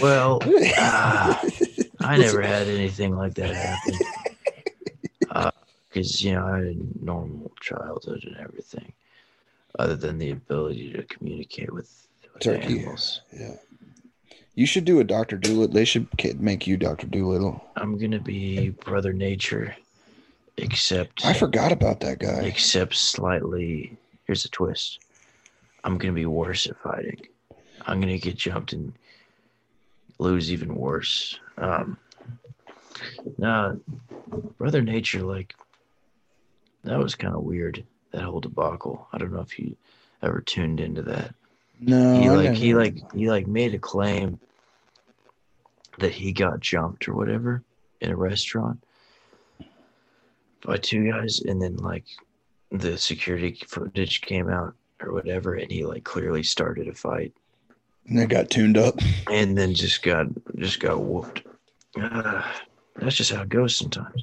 [0.00, 0.40] Well,
[0.78, 1.44] ah,
[2.00, 4.00] I never had anything like that happen.
[5.88, 8.94] Because, you know, I had a normal childhood and everything,
[9.78, 12.78] other than the ability to communicate with, with Turkey.
[12.78, 13.20] animals.
[13.38, 13.56] Yeah.
[14.54, 15.68] You should do a Doctor Dolittle.
[15.68, 16.08] They should
[16.40, 17.64] make you Doctor Dolittle.
[17.76, 19.74] I'm going to be Brother Nature,
[20.56, 21.24] except.
[21.24, 22.40] I forgot about that guy.
[22.42, 23.96] except slightly.
[24.26, 25.00] Here's a twist.
[25.82, 27.20] I'm gonna be worse at fighting.
[27.86, 28.92] I'm gonna get jumped and
[30.18, 31.38] lose even worse.
[31.56, 31.96] Um,
[33.38, 33.74] nah,
[34.58, 35.54] Brother Nature, like
[36.84, 37.82] that was kind of weird.
[38.12, 39.08] That whole debacle.
[39.12, 39.74] I don't know if you
[40.22, 41.34] ever tuned into that.
[41.80, 44.38] No, he like he like he like made a claim
[45.98, 47.62] that he got jumped or whatever
[48.00, 48.82] in a restaurant
[50.64, 52.04] by two guys and then like
[52.70, 57.32] the security footage came out or whatever and he like clearly started a fight.
[58.06, 58.98] And they got tuned up.
[59.30, 61.42] and then just got just got whooped.
[61.98, 62.62] Ah,
[62.96, 64.22] that's just how it goes sometimes.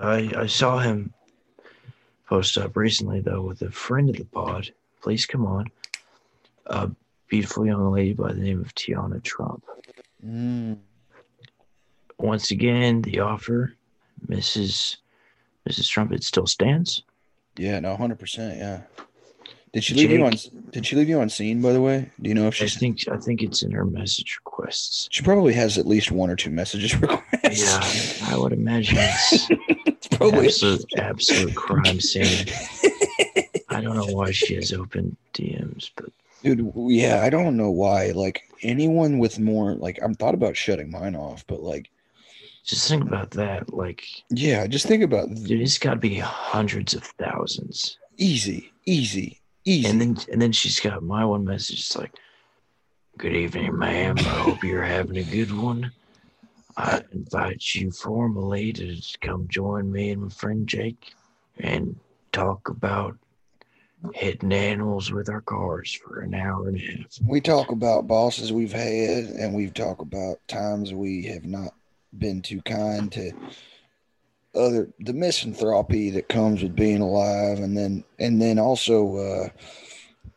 [0.00, 1.12] I I saw him
[2.28, 4.72] post up recently though with a friend of the pod.
[5.06, 5.70] Please come on.
[6.66, 6.90] A
[7.28, 9.62] beautiful young lady by the name of Tiana Trump.
[10.26, 10.78] Mm.
[12.18, 13.72] Once again, the offer,
[14.26, 14.96] Mrs.
[15.70, 15.88] Mrs.
[15.88, 17.04] Trump, it still stands.
[17.56, 18.58] Yeah, no, hundred percent.
[18.58, 18.80] Yeah.
[19.72, 20.32] Did she leave you on?
[20.72, 21.62] Did she leave you on scene?
[21.62, 22.76] By the way, do you know if I she's?
[22.76, 25.08] think I think it's in her message requests.
[25.12, 27.62] She probably has at least one or two messages requests.
[27.62, 29.46] Yeah, I would imagine it's
[29.86, 30.46] it's probably.
[30.46, 32.46] absolute absolute crime scene.
[33.76, 36.10] I don't know why she has open DMs, but
[36.42, 38.12] Dude, yeah, I don't know why.
[38.12, 41.90] Like anyone with more, like I'm thought about shutting mine off, but like,
[42.64, 43.72] just think about that.
[43.72, 47.98] Like, yeah, just think about dude, it's got to be hundreds of thousands.
[48.16, 49.88] easy, easy, easy.
[49.88, 51.80] And then and then she's got my one message.
[51.80, 52.14] It's like,
[53.18, 54.16] "Good evening, ma'am.
[54.18, 55.90] I hope you're having a good one.
[56.76, 61.14] I invite you formally to come join me and my friend Jake
[61.58, 61.96] and
[62.32, 63.16] talk about
[64.14, 68.52] hitting animals with our cars for an hour and a half." we talk about bosses
[68.52, 71.74] we've had, and we've talked about times we have not
[72.18, 73.32] been too kind to
[74.54, 79.16] other the misanthropy that comes with being alive, and then and then also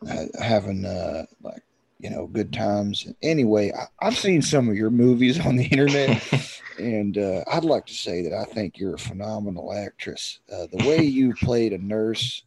[0.06, 1.62] uh, having uh, like
[1.98, 3.06] you know good times.
[3.22, 6.22] Anyway, I, I've seen some of your movies on the internet.
[6.78, 10.40] And uh, I'd like to say that I think you're a phenomenal actress.
[10.50, 12.42] Uh, the way you played a nurse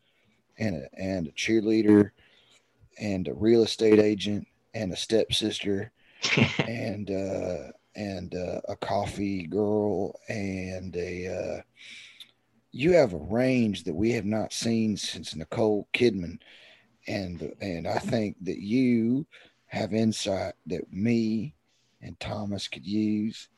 [0.57, 2.11] and a, and a cheerleader
[2.99, 5.91] and a real estate agent and a stepsister
[6.67, 11.61] and uh, and uh, a coffee girl and a uh,
[12.71, 16.39] you have a range that we have not seen since Nicole Kidman
[17.07, 19.25] and and I think that you
[19.67, 21.55] have insight that me
[22.01, 23.49] and Thomas could use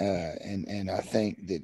[0.00, 1.62] uh, and and I think that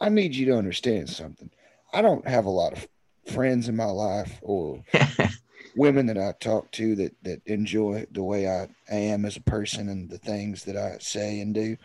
[0.00, 1.50] I need you to understand something.
[1.92, 2.86] I don't have a lot of
[3.30, 4.82] friends in my life or
[5.76, 9.88] women that I talk to that that enjoy the way I am as a person
[9.88, 11.76] and the things that I say and do.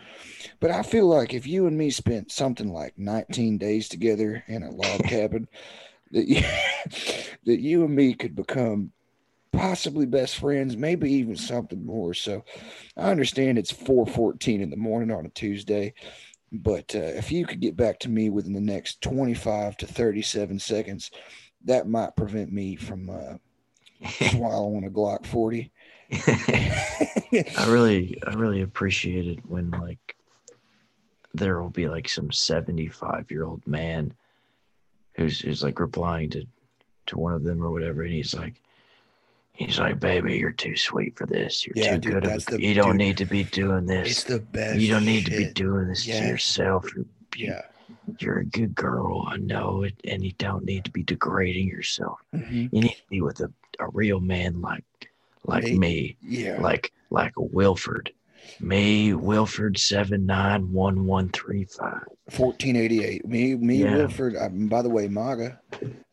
[0.60, 4.64] But I feel like if you and me spent something like 19 days together in
[4.64, 5.48] a log cabin,
[6.12, 6.42] that you,
[7.46, 8.92] that you and me could become
[9.52, 12.14] possibly best friends, maybe even something more.
[12.14, 12.44] So
[12.98, 15.94] I understand it's 4:14 in the morning on a Tuesday,
[16.52, 20.60] but uh, if you could get back to me within the next 25 to 37
[20.60, 21.12] seconds,
[21.66, 25.72] that might prevent me from uh, swallowing a Glock 40.
[26.12, 30.16] I really, I really appreciate it when like
[31.34, 34.14] there will be like some 75 year old man
[35.16, 36.46] who's who's like replying to
[37.08, 38.62] to one of them or whatever, and he's like,
[39.56, 41.66] he's like, "Baby, you're too sweet for this.
[41.66, 42.26] You're Yeah, too dude, good.
[42.26, 44.24] Of a, the- you don't dude, need to be doing It's this.
[44.26, 44.80] the best.
[44.80, 46.20] You don't need to be doing this Yes.
[46.20, 46.86] to yourself.
[46.96, 47.62] You're, Yeah.
[48.20, 49.26] you're a good girl.
[49.28, 52.20] I know it, and you don't need to be degrading yourself.
[52.34, 52.70] Mhm.
[52.72, 54.84] You need to be with a, a real man like
[55.48, 55.78] like Me?
[55.78, 56.60] me, Yeah.
[56.62, 58.12] like like a Wilford."
[58.60, 62.04] Me, Wilford, seven nine one one three five.
[62.26, 63.26] 1488.
[63.26, 63.96] Me, me, Yeah.
[63.98, 64.36] Wilford.
[64.36, 65.60] I, by the way, MAGA,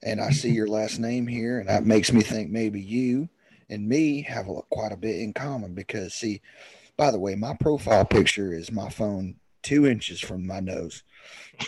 [0.03, 3.29] and I see your last name here, and that makes me think maybe you
[3.71, 6.43] and me have a, quite a bit in common because, see,
[6.97, 11.05] by the way, my profile picture is my phone two inches from my nose,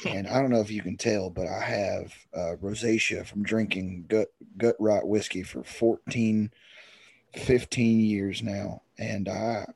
[0.06, 4.06] and I don't know if you can tell, but I have uh, rosacea from drinking
[4.08, 6.50] gut gut rot whiskey for 14,
[7.36, 9.66] 15 years now, and I,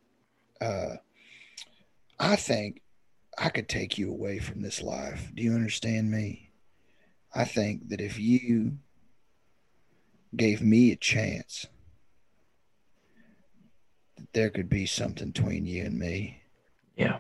[0.61, 0.97] uh,
[2.19, 2.83] I think
[3.39, 5.31] I could take you away from this life.
[5.35, 6.51] Do you understand me?
[7.35, 8.79] I think that if you
[10.35, 11.67] gave me a chance,
[14.17, 16.43] that there could be something between you and me.
[16.97, 17.19] Yeah.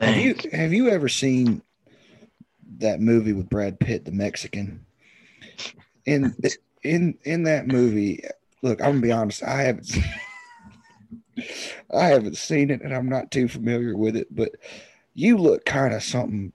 [0.00, 1.62] Have you have you ever seen
[2.78, 4.86] that movie with Brad Pitt, the Mexican?
[6.04, 6.34] In
[6.82, 8.22] in in that movie,
[8.62, 9.90] look, I'm gonna be honest, I haven't
[11.94, 14.52] I haven't seen it and I'm not too familiar with it, but
[15.14, 16.52] you look kind of something.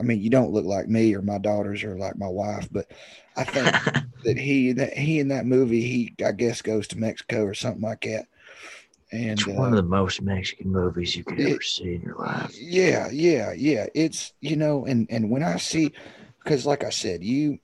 [0.00, 2.90] I mean, you don't look like me or my daughters or like my wife, but
[3.36, 3.76] I think
[4.24, 7.82] that he that he in that movie he I guess goes to Mexico or something
[7.82, 8.26] like that.
[9.12, 12.02] And It's uh, one of the most Mexican movies you could it- ever see in
[12.02, 12.60] your life.
[12.60, 13.86] yeah, yeah, yeah.
[13.94, 15.94] It's you know, and and when I see,
[16.44, 17.58] because like I said, you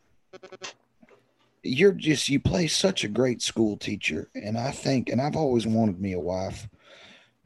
[1.62, 5.66] you're just you play such a great school teacher, and I think, and I've always
[5.66, 6.68] wanted me a wife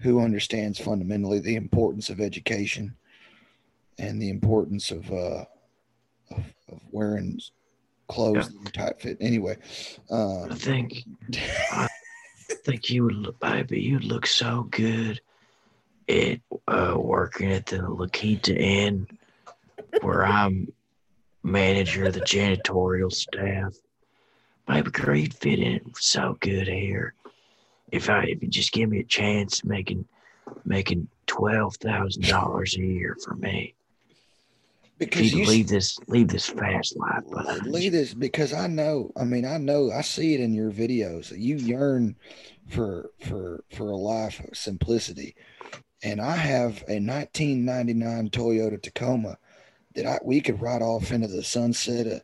[0.01, 2.97] who understands fundamentally the importance of education
[3.99, 5.45] and the importance of uh
[6.31, 7.41] of, of wearing
[8.09, 9.17] clothes that are tight fit.
[9.21, 9.57] Anyway,
[10.11, 11.05] I um, think
[11.71, 11.89] I
[12.65, 13.81] think you would look, baby.
[13.81, 15.21] You'd look so good
[16.09, 19.07] at uh, working at the La Quinta Inn,
[20.03, 20.73] where I'm
[21.43, 23.75] manager of the janitorial staff.
[24.67, 27.15] Baby girl, you'd fit in so good here.
[27.93, 30.07] If I if you just give me a chance, making
[30.65, 33.75] making twelve thousand dollars a year for me.
[34.99, 37.67] Because you leave this leave this fast life behind.
[37.67, 37.91] You.
[37.91, 39.13] this because I know.
[39.17, 39.93] I mean, I know.
[39.93, 41.39] I see it in your videos.
[41.39, 42.17] You yearn
[42.69, 45.37] for for for a life of simplicity,
[46.03, 49.39] and I have a 1999 Toyota Tacoma
[49.95, 52.23] that I we could ride off into the sunset of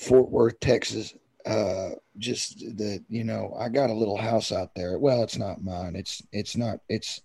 [0.00, 1.14] Fort Worth, Texas.
[1.46, 4.98] Uh, just that you know, I got a little house out there.
[4.98, 5.94] Well, it's not mine.
[5.94, 6.80] It's it's not.
[6.88, 7.20] It's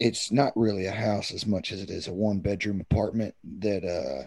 [0.00, 3.84] it's not really a house as much as it is a one bedroom apartment that
[3.84, 4.26] uh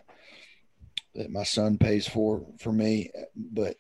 [1.15, 3.75] that my son pays for for me but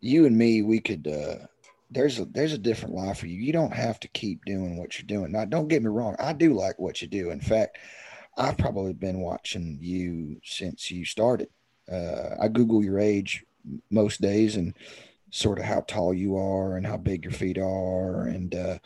[0.00, 1.46] you and me we could uh
[1.90, 4.98] there's a there's a different life for you you don't have to keep doing what
[4.98, 7.78] you're doing now don't get me wrong i do like what you do in fact
[8.36, 11.48] i've probably been watching you since you started
[11.90, 13.44] uh i google your age
[13.90, 14.74] most days and
[15.30, 18.78] sort of how tall you are and how big your feet are and uh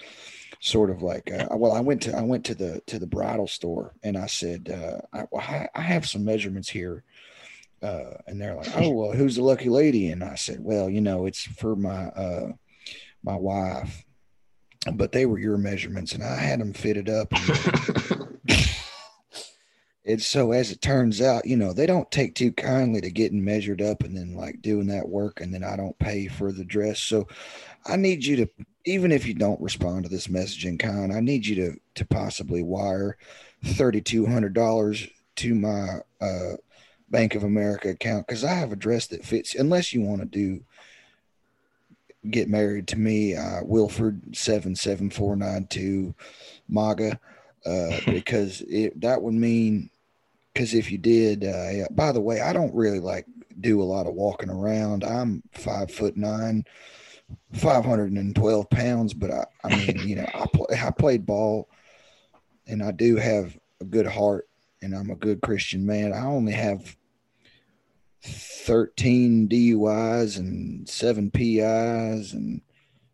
[0.60, 3.46] sort of like uh, well i went to i went to the to the bridal
[3.46, 7.02] store and i said uh i, I have some measurements here
[7.84, 11.02] uh, and they're like, "Oh, well, who's the lucky lady?" And I said, "Well, you
[11.02, 12.52] know, it's for my uh,
[13.22, 14.04] my wife."
[14.90, 17.30] But they were your measurements, and I had them fitted up.
[20.04, 23.42] it's so as it turns out, you know, they don't take too kindly to getting
[23.42, 26.64] measured up and then like doing that work, and then I don't pay for the
[26.64, 27.00] dress.
[27.00, 27.26] So
[27.86, 28.48] I need you to,
[28.84, 32.04] even if you don't respond to this message in kind, I need you to to
[32.06, 33.16] possibly wire
[33.64, 36.56] thirty two hundred dollars to my uh,
[37.08, 39.54] Bank of America account because I have a dress that fits.
[39.54, 40.62] Unless you want to do
[42.30, 46.14] get married to me, uh, Wilford seven seven four nine two
[46.68, 47.18] MAGA,
[47.64, 49.88] uh, because it that would mean
[50.54, 53.26] because if you did, uh, yeah, by the way, I don't really like
[53.60, 55.04] do a lot of walking around.
[55.04, 56.64] I'm five foot nine.
[57.54, 61.68] 512 pounds, but I, I mean, you know, I play, I played ball
[62.66, 64.48] and I do have a good heart
[64.82, 66.12] and I'm a good Christian man.
[66.12, 66.96] I only have
[68.22, 72.60] 13 DUIs and seven PIs and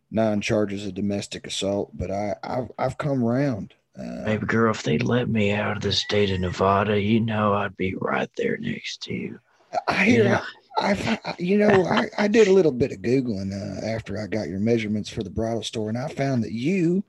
[0.09, 1.91] nine charges of domestic assault.
[1.93, 3.73] But I, I've, I've come around.
[3.99, 7.53] Uh, Baby girl, if they'd let me out of the state of Nevada, you know
[7.53, 9.39] I'd be right there next to you.
[9.87, 10.43] I hear, Yeah.
[10.77, 14.27] I, I, you know, I, I did a little bit of Googling uh, after I
[14.27, 17.03] got your measurements for the bridal store, and I found that you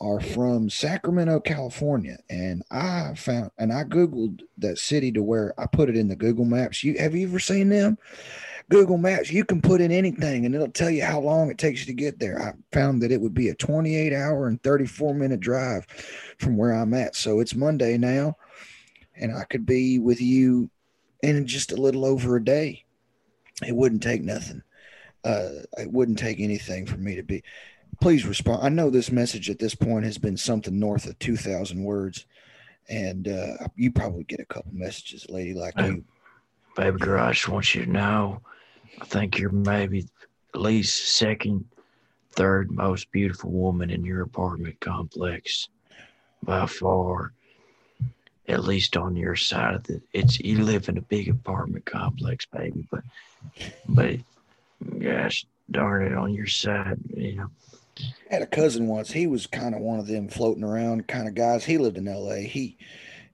[0.00, 2.18] are from Sacramento, California.
[2.28, 6.14] And I found, and I Googled that city to where I put it in the
[6.16, 6.84] Google Maps.
[6.84, 7.98] You have you ever seen them?
[8.70, 11.80] Google Maps, you can put in anything and it'll tell you how long it takes
[11.80, 12.40] you to get there.
[12.40, 15.86] I found that it would be a 28 hour and 34 minute drive
[16.38, 17.16] from where I'm at.
[17.16, 18.36] So it's Monday now,
[19.16, 20.70] and I could be with you
[21.22, 22.84] in just a little over a day.
[23.66, 24.62] It wouldn't take nothing.
[25.24, 25.48] Uh,
[25.78, 27.42] it wouldn't take anything for me to be.
[28.00, 28.60] Please respond.
[28.62, 32.26] I know this message at this point has been something north of 2,000 words,
[32.88, 36.04] and uh, you probably get a couple messages, lady, like you.
[36.76, 38.40] Baby girl, I just want you to know,
[39.00, 40.06] I think you're maybe
[40.54, 41.64] at least second,
[42.32, 45.68] third most beautiful woman in your apartment complex
[46.42, 47.32] by far.
[48.48, 52.46] At least on your side of the, it's you live in a big apartment complex,
[52.46, 52.86] baby.
[52.90, 53.04] But,
[53.86, 54.18] but,
[54.98, 57.50] gosh darn it, on your side, you know.
[58.30, 59.10] I had a cousin once.
[59.10, 61.64] He was kind of one of them floating around kind of guys.
[61.64, 62.42] He lived in L.A.
[62.42, 62.76] He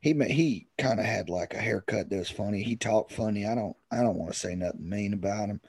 [0.05, 2.63] he he kind of had like a haircut that was funny.
[2.63, 3.47] He talked funny.
[3.47, 5.63] I don't I don't want to say nothing mean about him.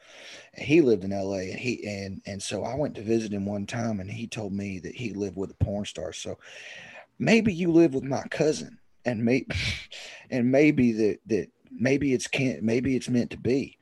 [0.55, 1.51] He lived in L.A.
[1.51, 4.51] and he and and so I went to visit him one time and he told
[4.51, 6.11] me that he lived with a porn star.
[6.11, 6.37] So
[7.17, 9.55] maybe you live with my cousin and maybe
[10.29, 13.77] and maybe that that maybe it's can't maybe it's meant to be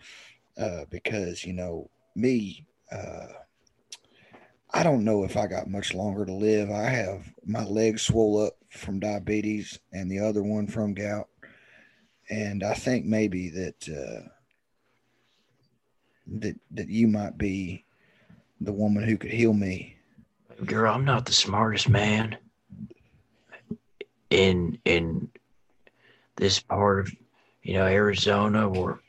[0.56, 2.68] uh, because you know me.
[2.92, 3.26] Uh,
[4.76, 6.70] I don't know if I got much longer to live.
[6.70, 11.30] I have my legs swole up from diabetes and the other one from gout.
[12.30, 14.28] And I think maybe that uh,
[16.40, 17.86] that that you might be
[18.62, 19.98] the woman who could heal me.
[20.66, 22.38] Girl, I'm not the smartest man
[24.30, 25.30] in in
[26.36, 27.14] this part of
[27.62, 29.02] you know Arizona or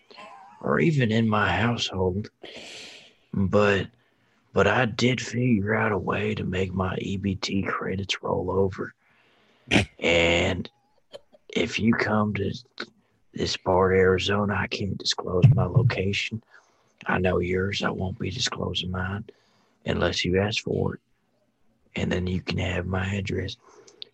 [0.61, 2.31] or even in my household.
[3.33, 3.89] But
[4.53, 8.95] but I did figure out a way to make my EBT credits roll over.
[9.99, 10.69] And
[11.49, 12.53] if you come to
[13.33, 16.43] this part of Arizona, I can't disclose my location.
[17.07, 17.83] I know yours.
[17.83, 19.25] I won't be disclosing mine
[19.85, 21.01] unless you ask for it.
[21.97, 23.57] And then you can have my address.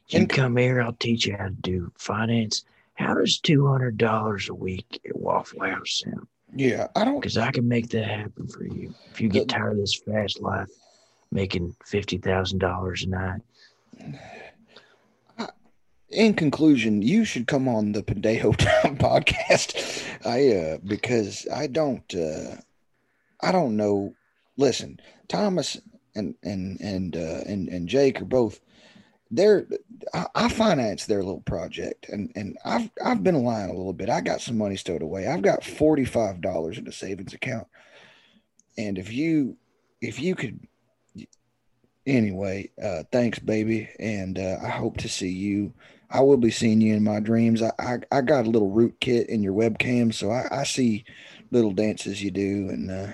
[0.09, 2.65] You come here, I'll teach you how to do finance.
[2.95, 6.27] How does two hundred dollars a week at Waffle House sound?
[6.55, 7.21] Yeah, I don't.
[7.21, 8.93] Because I can make that happen for you.
[9.13, 10.69] If you get tired of this fast life,
[11.31, 13.41] making fifty thousand dollars a night,
[16.11, 20.05] In conclusion, you should come on the Pendejo Time podcast.
[20.27, 22.57] I uh because I don't uh
[23.41, 24.15] I don't know.
[24.57, 24.99] Listen,
[25.29, 25.81] Thomas
[26.17, 28.61] and and and uh and and Jake are both
[29.31, 29.69] they're
[30.13, 34.11] I, I finance their little project and and I've I've been lying a little bit.
[34.11, 35.29] I got some money stowed away.
[35.29, 37.69] I've got forty five dollars in a savings account,
[38.77, 39.57] and if you
[40.01, 40.59] if you could
[42.05, 45.73] anyway, uh, thanks, baby, and uh, I hope to see you.
[46.11, 47.63] I will be seeing you in my dreams.
[47.63, 51.05] I I, I got a little root kit in your webcam, so I, I see
[51.51, 53.13] little dances you do, and uh,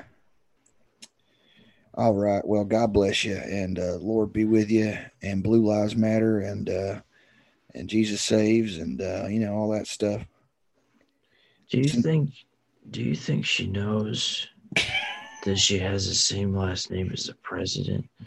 [1.95, 2.47] all right.
[2.47, 6.71] Well, God bless you, and uh, Lord be with you, and Blue Lives Matter, and
[6.71, 7.01] uh,
[7.75, 10.23] and Jesus saves, and uh, you know all that stuff.
[11.71, 12.31] do you think?
[12.91, 14.47] Do you think she knows
[15.45, 18.09] that she has the same last name as the president?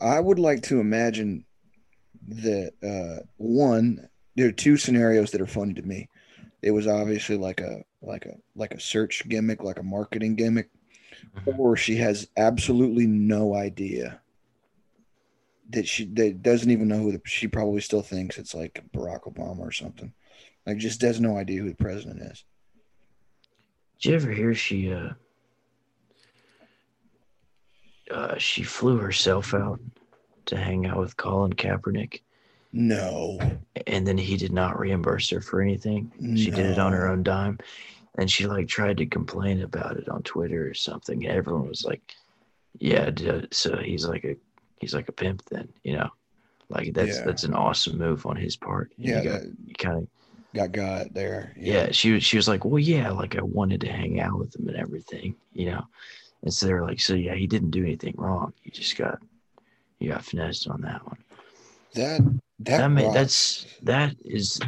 [0.00, 1.44] I would like to imagine
[2.28, 6.08] that uh, one, there are two scenarios that are funny to me.
[6.62, 10.70] It was obviously like a like a like a search gimmick, like a marketing gimmick,
[11.46, 11.58] Mhm.
[11.58, 14.20] or she has absolutely no idea
[15.70, 19.22] that she that doesn't even know who the she probably still thinks it's like Barack
[19.22, 20.12] Obama or something.
[20.66, 22.44] Like just has no idea who the president is.
[24.00, 25.10] Did you ever hear she uh,
[28.10, 29.80] uh she flew herself out
[30.46, 32.20] to hang out with Colin Kaepernick,
[32.72, 33.40] No.
[33.86, 36.12] and then he did not reimburse her for anything.
[36.36, 37.58] She did it on her own dime,
[38.18, 41.24] and she like tried to complain about it on Twitter or something.
[41.24, 42.14] And everyone was like,
[42.78, 43.10] "Yeah,
[43.50, 44.36] so he's like a
[44.80, 46.10] he's like a pimp then, you know."
[46.68, 47.24] Like that's Yeah.
[47.24, 48.92] that's an awesome move on his part.
[48.96, 50.08] You Yeah, got, that you kind of
[50.54, 51.52] got got there.
[51.58, 54.54] yeah she was she was like well yeah like i wanted to hang out with
[54.54, 55.82] him and everything you know
[56.44, 59.18] and so they were like so yeah he didn't do anything wrong you just got
[60.04, 61.18] you got finessed on that one
[61.94, 62.20] That
[62.60, 64.60] that, that, that's that is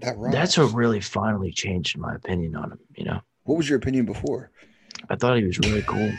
[0.00, 0.34] That rocks.
[0.34, 2.78] That's what really finally changed my opinion on him.
[2.96, 4.50] You know, What was your opinion before?
[5.10, 6.12] I thought he was really cool.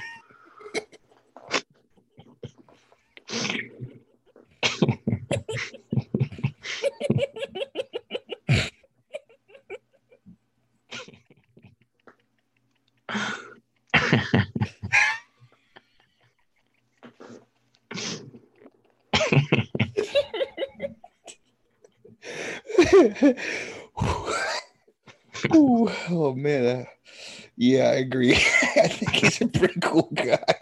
[25.56, 26.84] Ooh, oh man, uh,
[27.58, 28.34] yeah, I agree.
[28.34, 30.44] I think he's a pretty cool guy.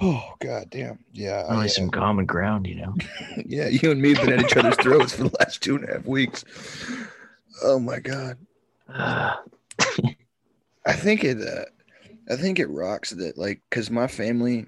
[0.00, 1.72] oh god damn, yeah, Only yeah.
[1.72, 2.94] some common ground, you know.
[3.44, 3.68] yeah.
[3.68, 5.94] You and me have been at each other's throats for the last two and a
[5.94, 6.44] half weeks.
[7.62, 8.38] Oh my god,
[8.88, 9.36] Uh,
[10.86, 11.38] I think it.
[11.40, 11.64] Uh,
[12.30, 14.66] I think it rocks that like because my family,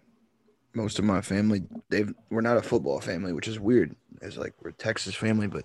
[0.74, 3.94] most of my family, they've we're not a football family, which is weird.
[4.22, 5.64] It's like we're a Texas family, but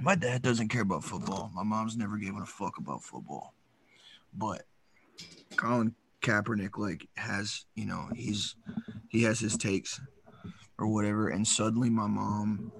[0.00, 1.50] my dad doesn't care about football.
[1.54, 3.54] My mom's never given a fuck about football.
[4.34, 4.62] But
[5.56, 8.56] Colin Kaepernick like has you know he's
[9.08, 10.00] he has his takes
[10.78, 12.72] or whatever, and suddenly my mom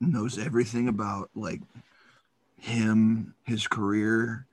[0.00, 1.60] knows everything about like
[2.58, 4.46] him, his career,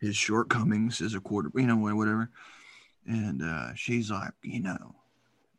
[0.00, 2.30] his shortcomings as a quarter, you know, whatever.
[3.08, 4.94] And uh, she's like, you know,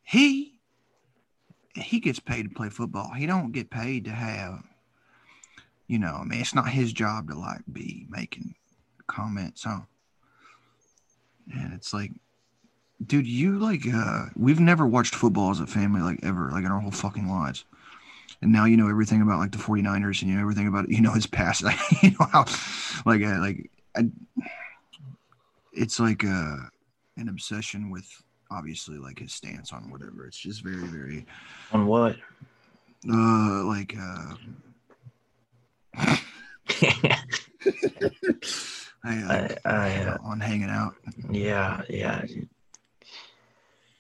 [0.04, 0.60] he
[1.74, 3.12] he gets paid to play football.
[3.12, 4.64] He don't get paid to have,
[5.88, 8.54] you know, I mean, it's not his job to like be making
[9.08, 9.88] comments on.
[11.52, 12.12] And it's like,
[13.04, 16.72] dude, you like, uh, we've never watched football as a family, like ever, like in
[16.72, 17.66] our whole fucking lives.
[18.44, 21.02] And now you know everything about like the 49ers and you know everything about, you
[21.02, 22.46] know, his past, like, you know, how,
[23.08, 24.10] like, uh, like, I,
[25.74, 26.58] it's like uh,
[27.20, 28.08] an obsession with
[28.52, 30.26] obviously like his stance on whatever.
[30.26, 31.26] It's just very, very,
[31.72, 32.16] on what?
[33.08, 34.34] uh, like, uh,
[36.82, 37.14] I,
[39.04, 40.96] uh, I, I, uh, on hanging out.
[41.32, 42.26] yeah, yeah.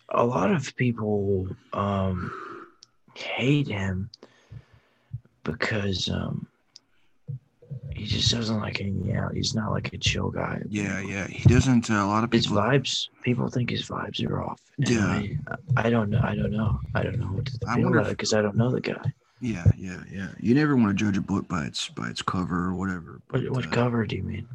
[0.09, 2.31] A lot of people um,
[3.15, 4.09] hate him
[5.43, 6.47] because um,
[7.93, 9.33] he just doesn't like hanging out.
[9.33, 10.61] He's not like a chill guy.
[10.69, 11.27] Yeah, yeah.
[11.27, 11.91] He doesn't.
[11.91, 12.55] Uh, a lot of people.
[12.55, 14.61] His vibes, people think his vibes are off.
[14.77, 15.21] And Yeah.
[15.77, 16.21] I, I don't know.
[16.23, 16.79] I don't know.
[16.95, 19.13] I don't know what to feel about it because I don't know the guy.
[19.41, 20.29] Yeah, yeah, yeah.
[20.39, 23.21] You never want to judge a book by its by its cover or whatever.
[23.29, 24.47] What, but, what uh, cover do you mean?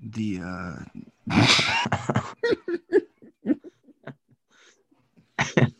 [0.00, 0.76] The uh,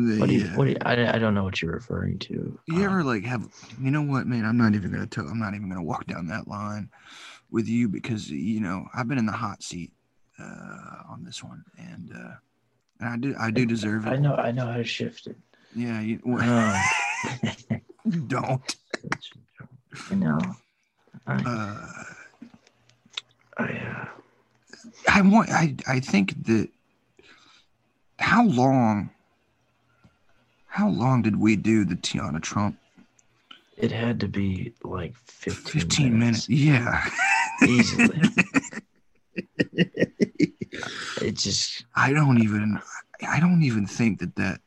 [0.00, 2.58] the What do you, what do you, I, I don't know what you're referring to.
[2.66, 3.46] You Um, ever like have
[3.80, 4.44] you know what, man?
[4.44, 5.26] I'm not even gonna tell.
[5.26, 6.90] I'm not even gonna walk down that line
[7.50, 9.92] with you because you know I've been in the hot seat
[10.38, 12.34] uh, on this one, and uh,
[13.00, 14.14] and I do I do deserve I it.
[14.14, 15.36] I know I know how to shift it.
[15.74, 16.74] Yeah, you, Um,
[18.04, 18.76] you don't.
[20.10, 20.38] you know,
[21.26, 22.04] I, Uh,
[23.58, 24.08] I uh,
[25.08, 25.50] I want.
[25.50, 26.68] I I think that
[28.18, 29.10] how long.
[30.70, 32.76] How long did we do the Tiana Trump?
[33.76, 36.48] it had to be like 15, 15 minutes.
[36.48, 36.64] minutes.
[36.64, 37.10] Yeah.
[37.66, 38.20] Easily.
[41.20, 42.80] It just I don't even
[43.28, 44.60] I don't even think that that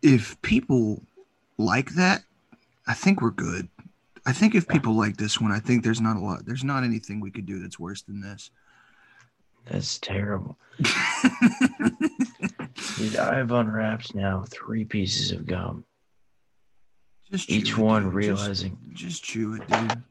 [0.00, 1.02] if people
[1.58, 2.22] like that,
[2.86, 3.68] I think we're good.
[4.24, 6.46] I think if people like this one, I think there's not a lot.
[6.46, 8.50] There's not anything we could do that's worse than this.
[9.66, 10.56] that's terrible.
[12.96, 15.84] Dude, I've unwrapped now three pieces of gum.
[17.30, 20.02] Just chew Each one realizing Just, just chew it, dude.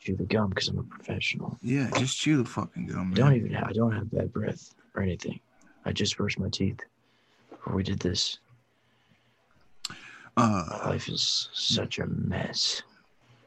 [0.00, 1.58] chew the gum because I'm a professional.
[1.62, 2.98] Yeah, just chew the fucking gum.
[2.98, 3.14] I Man.
[3.14, 5.40] don't even Have, I don't have bad breath or anything.
[5.84, 6.78] I just brushed my teeth
[7.50, 8.38] before we did this.
[10.36, 12.82] uh, Life is such a mess.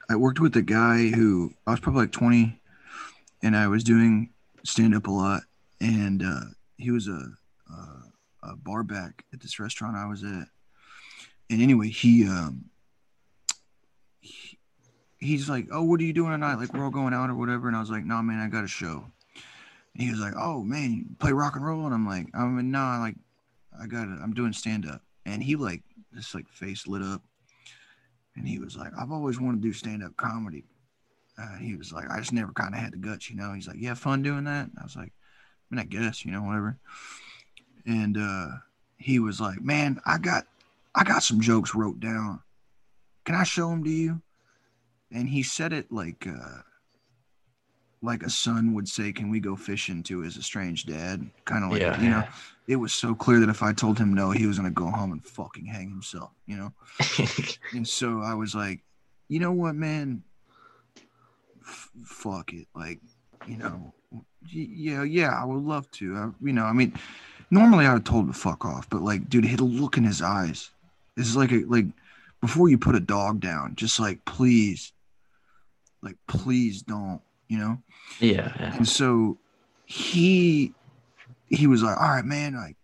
[0.10, 2.60] I worked with a guy who I was probably like 20
[3.42, 4.30] and I was doing
[4.64, 5.44] stand up a lot.
[5.80, 6.42] And uh,
[6.78, 7.32] he was a,
[7.72, 8.03] a,
[8.44, 10.48] a bar back at this restaurant I was at.
[11.50, 12.66] And anyway, he, um,
[14.20, 14.58] he,
[15.20, 16.56] he's like, Oh, what are you doing tonight?
[16.56, 17.68] Like, we're all going out or whatever.
[17.68, 19.06] And I was like, No, man, I got a show.
[19.94, 21.86] And he was like, Oh, man, play rock and roll?
[21.86, 23.16] And I'm like, I'm mean, I like,
[23.82, 24.20] I got it.
[24.22, 25.02] I'm doing stand up.
[25.26, 27.22] And he, like, this like face lit up.
[28.36, 30.66] And he was like, I've always wanted to do stand up comedy.
[31.38, 33.54] Uh, he was like, I just never kind of had the guts, you know.
[33.54, 34.68] He's like, You have fun doing that?
[34.68, 35.12] And I was like,
[35.72, 36.78] I mean, I guess, you know, whatever.
[37.86, 38.48] And uh,
[38.98, 40.46] he was like, Man, I got,
[40.96, 42.42] I got some jokes wrote down.
[43.26, 44.22] Can I show them to you?
[45.12, 46.62] And he said it like, uh,
[48.04, 51.26] like a son would say, "Can we go fishing?" to his estranged dad.
[51.46, 52.24] Kind of like Yeah, you know,
[52.68, 55.14] it was so clear that if I told him no, he was gonna go home
[55.14, 56.32] and fucking hang himself.
[56.46, 56.74] You know.
[57.74, 58.82] And so I was like,
[59.30, 60.24] you know what, man?
[61.66, 62.68] F- fuck it.
[62.76, 63.00] Like,
[63.48, 63.94] you know,
[64.48, 66.16] yeah, yeah, I would love to.
[66.16, 66.94] I, you know, I mean,
[67.54, 69.66] normally I would have told him to fuck off, but like, dude, he had a
[69.66, 70.72] look in his eyes.
[71.16, 71.86] This is like a like
[72.42, 74.92] before you put a dog down, just like please,
[76.02, 77.78] like please don't, you know.
[78.20, 78.76] yeah, yeah.
[78.76, 79.38] And so
[79.86, 80.74] he
[81.50, 82.76] he was like, all right, man, like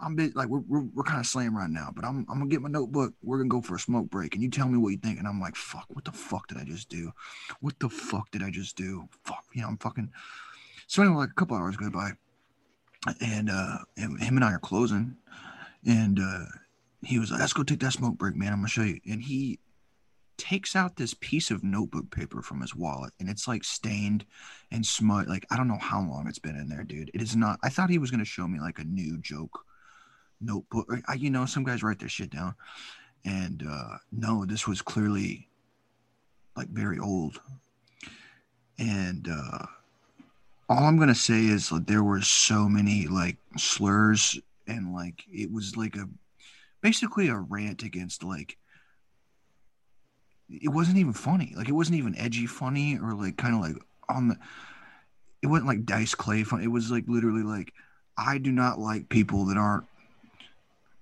[0.00, 2.46] I'm bit like we're we're, we're kind of slammed right now, but I'm I'm gonna
[2.46, 3.12] get my notebook.
[3.22, 5.18] We're gonna go for a smoke break, and you tell me what you think.
[5.18, 7.12] And I'm like, fuck, what the fuck did I just do?
[7.60, 9.08] What the fuck did I just do?
[9.24, 10.10] Fuck, you know, I'm fucking.
[10.86, 12.12] So anyway, like a couple hours go by,
[13.20, 15.16] and uh, him and I are closing,
[15.86, 16.44] and uh,
[17.02, 18.52] he was like, let's go take that smoke break, man.
[18.52, 19.00] I'm gonna show you.
[19.06, 19.58] And he
[20.36, 24.24] takes out this piece of notebook paper from his wallet and it's like stained
[24.72, 27.08] and smut like i don't know how long it's been in there dude.
[27.14, 29.64] It is not i thought he was to show me like a new joke
[30.40, 30.92] notebook.
[31.06, 32.56] I- you know some guys write their shit down.
[33.24, 35.48] And uh no this was clearly
[36.56, 37.40] like very old.
[38.78, 39.66] And uh
[40.68, 45.52] all i'm to say is like there were so many like slurs and like it
[45.52, 46.08] was like a
[46.80, 48.56] basically a rant against like
[50.48, 51.54] it wasn't even funny.
[51.56, 53.76] Like it wasn't even edgy funny or like kind of like
[54.08, 54.36] on the.
[55.42, 56.62] It wasn't like Dice Clay fun.
[56.62, 57.72] It was like literally like
[58.16, 59.84] I do not like people that aren't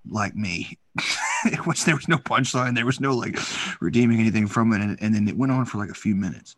[0.09, 0.77] like me.
[1.45, 2.75] it was there was no punchline.
[2.75, 3.37] There was no like
[3.79, 6.55] redeeming anything from it, and, and then it went on for like a few minutes.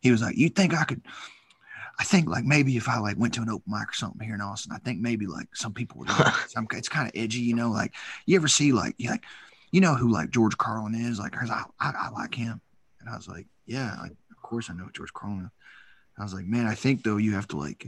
[0.00, 1.02] He was like, "You think I could?"
[2.00, 4.34] I think like maybe if I like went to an open mic or something here
[4.34, 6.08] in Austin, I think maybe like some people would.
[6.08, 6.34] Like.
[6.48, 7.70] Some, it's kind of edgy, you know.
[7.70, 7.92] Like
[8.26, 9.24] you ever see like you like
[9.70, 11.18] you know who like George Carlin is?
[11.18, 12.60] Like, 'cause I, I, I like him.
[13.00, 15.50] And I was like, yeah, like, of course I know George Carlin.
[16.18, 17.86] I was like, man, I think though you have to like,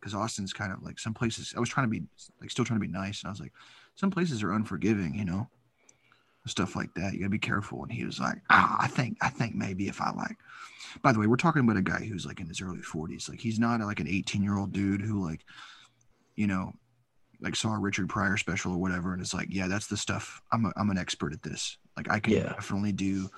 [0.00, 1.54] because Austin's kind of like some places.
[1.56, 2.02] I was trying to be
[2.40, 3.52] like still trying to be nice, and I was like,
[3.96, 5.48] some places are unforgiving, you know,
[6.46, 7.12] stuff like that.
[7.12, 7.82] You gotta be careful.
[7.82, 10.36] And he was like, ah, I think, I think maybe if I like.
[11.02, 13.28] By the way, we're talking about a guy who's like in his early 40s.
[13.28, 15.40] Like he's not like an 18 year old dude who like,
[16.36, 16.72] you know,
[17.40, 20.40] like saw a Richard Pryor special or whatever, and it's like, yeah, that's the stuff.
[20.52, 21.76] I'm a, I'm an expert at this.
[21.96, 22.52] Like I can Yeah.
[22.54, 23.28] definitely do,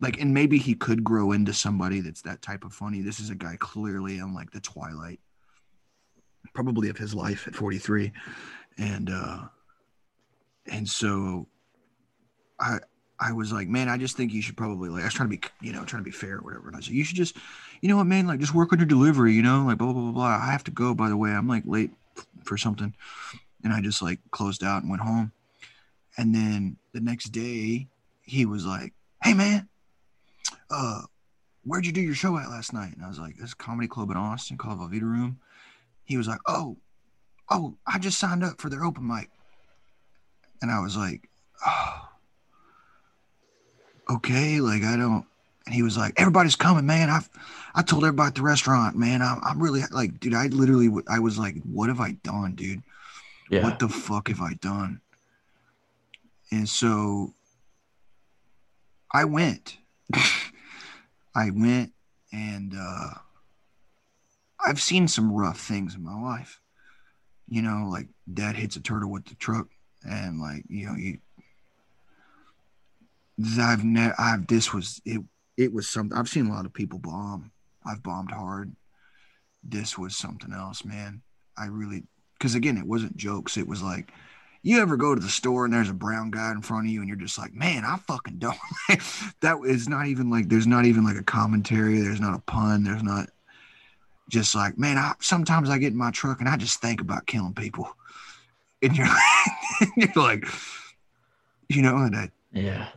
[0.00, 3.02] like, and maybe he could grow into somebody that's that type of funny.
[3.02, 5.20] This is a guy clearly on like the twilight,
[6.54, 8.12] probably of his life at 43,
[8.78, 9.38] and uh,
[10.66, 11.46] and so,
[12.58, 12.78] I
[13.18, 15.02] I was like, man, I just think you should probably like.
[15.02, 16.80] I was trying to be, you know, trying to be fair or whatever, and I
[16.80, 17.36] said, you should just,
[17.80, 20.02] you know what, man, like just work on your delivery, you know, like blah blah
[20.02, 20.24] blah blah.
[20.26, 20.94] I have to go.
[20.94, 21.90] By the way, I'm like late
[22.44, 22.94] for something
[23.66, 25.32] and I just like closed out and went home.
[26.16, 27.88] And then the next day,
[28.22, 29.68] he was like, "Hey man,
[30.70, 31.02] uh,
[31.64, 34.10] where'd you do your show at last night?" And I was like, "This comedy club
[34.10, 35.40] in Austin called Velveeta Room."
[36.04, 36.78] He was like, "Oh,
[37.50, 39.30] oh, I just signed up for their open mic,"
[40.62, 41.28] and I was like,
[41.66, 42.05] "Oh,
[44.10, 45.24] okay." Like I don't.
[45.66, 47.10] And he was like, "Everybody's coming, man.
[47.10, 47.28] I've,
[47.74, 49.20] I told everybody at the restaurant, man.
[49.20, 50.34] I'm, I'm really like, dude.
[50.34, 52.82] I literally, I was like, what have I done, dude?"
[53.48, 53.62] Yeah.
[53.62, 55.00] what the fuck have I done?
[56.50, 57.34] And so
[59.12, 59.78] I went.
[61.34, 61.92] I went
[62.32, 63.10] and uh
[64.58, 66.60] I've seen some rough things in my life.
[67.48, 69.68] You know, like dad hits a turtle with the truck
[70.08, 71.18] and like, you know, you
[73.58, 75.20] I've never I've this was it
[75.56, 77.50] it was something I've seen a lot of people bomb.
[77.84, 78.74] I've bombed hard.
[79.62, 81.22] This was something else, man.
[81.56, 82.04] I really
[82.38, 83.56] because again, it wasn't jokes.
[83.56, 84.12] It was like,
[84.62, 87.00] you ever go to the store and there's a brown guy in front of you
[87.00, 88.58] and you're just like, man, I fucking don't.
[89.40, 92.00] that is not even like, there's not even like a commentary.
[92.00, 92.84] There's not a pun.
[92.84, 93.30] There's not
[94.28, 97.26] just like, man, I sometimes I get in my truck and I just think about
[97.26, 97.88] killing people.
[98.82, 99.06] And you're
[99.80, 100.44] like, you're like,
[101.70, 102.88] you know, and I, yeah.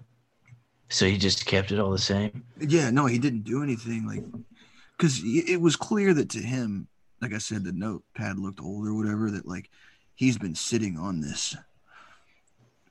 [0.90, 2.44] So he just kept it all the same.
[2.60, 4.24] yeah, no, he didn't do anything like,
[4.98, 6.88] because it was clear that to him,
[7.22, 9.30] like I said, the notepad looked old or whatever.
[9.30, 9.70] That like
[10.16, 11.56] he's been sitting on this,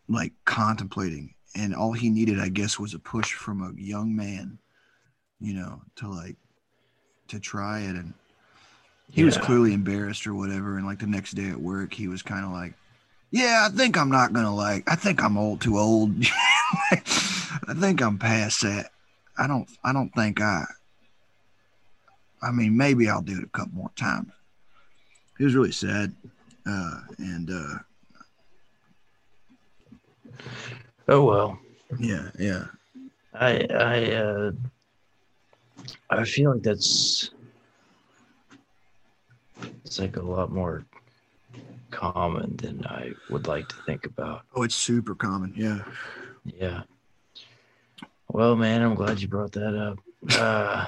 [0.09, 4.59] like contemplating, and all he needed, I guess, was a push from a young man,
[5.41, 6.37] you know, to like
[7.29, 7.97] to try it.
[7.97, 8.15] And
[9.11, 10.77] he was clearly embarrassed or whatever.
[10.77, 12.75] And like the next day at work, he was kind of like,
[13.33, 14.89] "Yeah, I think I'm not gonna like.
[14.89, 16.15] I think I'm old, too old.
[17.67, 18.91] I think I'm past that.
[19.37, 19.69] I don't.
[19.85, 20.65] I don't think I."
[22.43, 24.31] I mean, maybe I'll do it a couple more times.
[25.41, 26.15] It was really sad.
[26.67, 27.79] Uh, and uh,
[31.09, 31.59] Oh well.
[31.99, 32.67] yeah, yeah,
[33.33, 34.53] I I uh
[36.11, 37.31] I feel like that's
[39.85, 40.85] It's like a lot more
[41.91, 44.43] common than I would like to think about.
[44.55, 45.55] Oh, it's super common.
[45.57, 45.83] Yeah.
[46.45, 46.83] Yeah.
[48.29, 49.99] Well, man, I'm glad you brought that up.
[50.39, 50.87] Uh,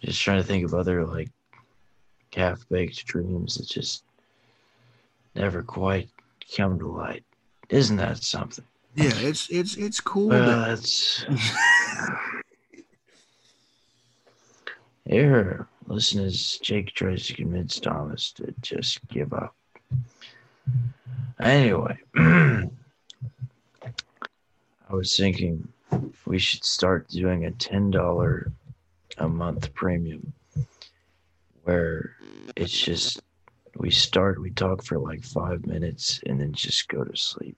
[0.04, 1.30] just trying to think of other like
[2.34, 4.04] half baked dreams that just
[5.34, 6.08] never quite
[6.56, 7.24] come to light.
[7.70, 8.64] Isn't that something?
[8.94, 10.28] Yeah, it's it's it's cool.
[10.28, 11.24] Well, that- that's
[15.04, 15.66] here.
[15.88, 19.54] Listen as Jake tries to convince Thomas to just give up.
[21.38, 21.96] Anyway,
[24.88, 25.68] I was thinking
[26.26, 28.52] we should start doing a ten dollar
[29.18, 30.32] a month premium
[31.64, 32.16] where
[32.56, 33.20] it's just
[33.76, 37.56] we start we talk for like five minutes and then just go to sleep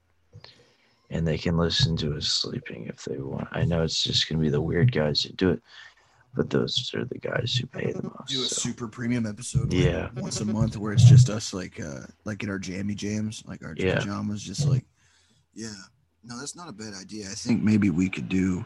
[1.11, 4.39] and they can listen to us sleeping if they want i know it's just going
[4.39, 5.63] to be the weird guys who do it
[6.35, 8.61] but those are the guys who pay the most do a so.
[8.61, 9.73] super premium episode.
[9.73, 10.09] like, Yeah.
[10.17, 13.65] once a month where it's just us, like uh, like in our jammy jams, like
[13.65, 13.95] our Yeah.
[13.97, 14.85] pajamas, just like.
[15.55, 15.73] Yeah.
[16.25, 17.27] No, that's not a bad idea.
[17.27, 18.65] I think maybe we could do,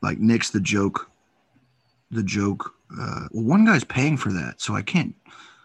[0.00, 1.10] like, nix the joke.
[2.10, 2.74] The joke.
[2.98, 5.14] Uh, well, one guy's paying for that, so I can't.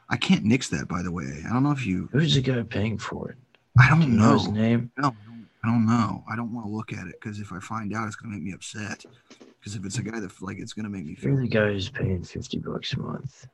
[0.09, 0.87] I can't nix that.
[0.87, 2.07] By the way, I don't know if you.
[2.11, 3.37] who's the guy paying for it
[3.77, 4.37] I do don't you know know.
[4.37, 5.13] his name No,
[5.63, 6.23] I don't know.
[6.31, 8.43] I don't want to look at it because if I find out, it's gonna make
[8.43, 9.03] me upset.
[9.59, 11.41] Because if it's a guy that like, it's gonna make me you're feel.
[11.41, 13.45] the guy who's paying 50 bucks a month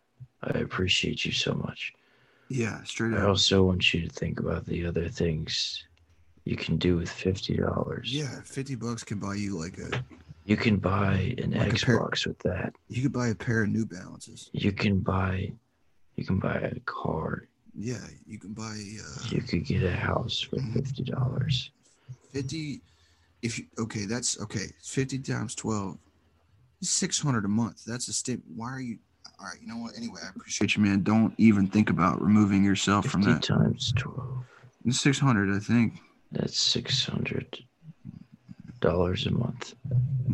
[0.43, 1.93] i appreciate you so much
[2.49, 3.23] Yeah, straight i up.
[3.23, 5.83] I also want you to think about the other things
[6.45, 10.03] you can do with $50 Yeah, fifty bucks can buy you like a.
[10.45, 13.63] you can buy an Like a pair- xbox with that You could buy a pair
[13.63, 14.49] of New Balances.
[14.53, 15.51] you can buy
[16.15, 20.39] you can buy a car Yeah, you can buy uh, you could get a house
[20.41, 20.73] for Mhm.
[20.73, 21.71] fifty dollars
[22.31, 22.81] fifty.
[23.41, 24.67] If you okay, that's okay.
[24.81, 25.97] Fifty times twelve,
[26.81, 27.83] six hundred a month.
[27.83, 28.39] That's a step.
[28.55, 28.99] Why are you?
[29.39, 29.97] All right, you know what?
[29.97, 31.03] Anyway, I appreciate you, man.
[31.03, 33.43] Don't even think about removing yourself from fifty that.
[33.43, 34.45] times twelve
[34.91, 35.99] six hundred, I think.
[36.33, 37.59] That's six hundred
[38.81, 39.75] dollars a month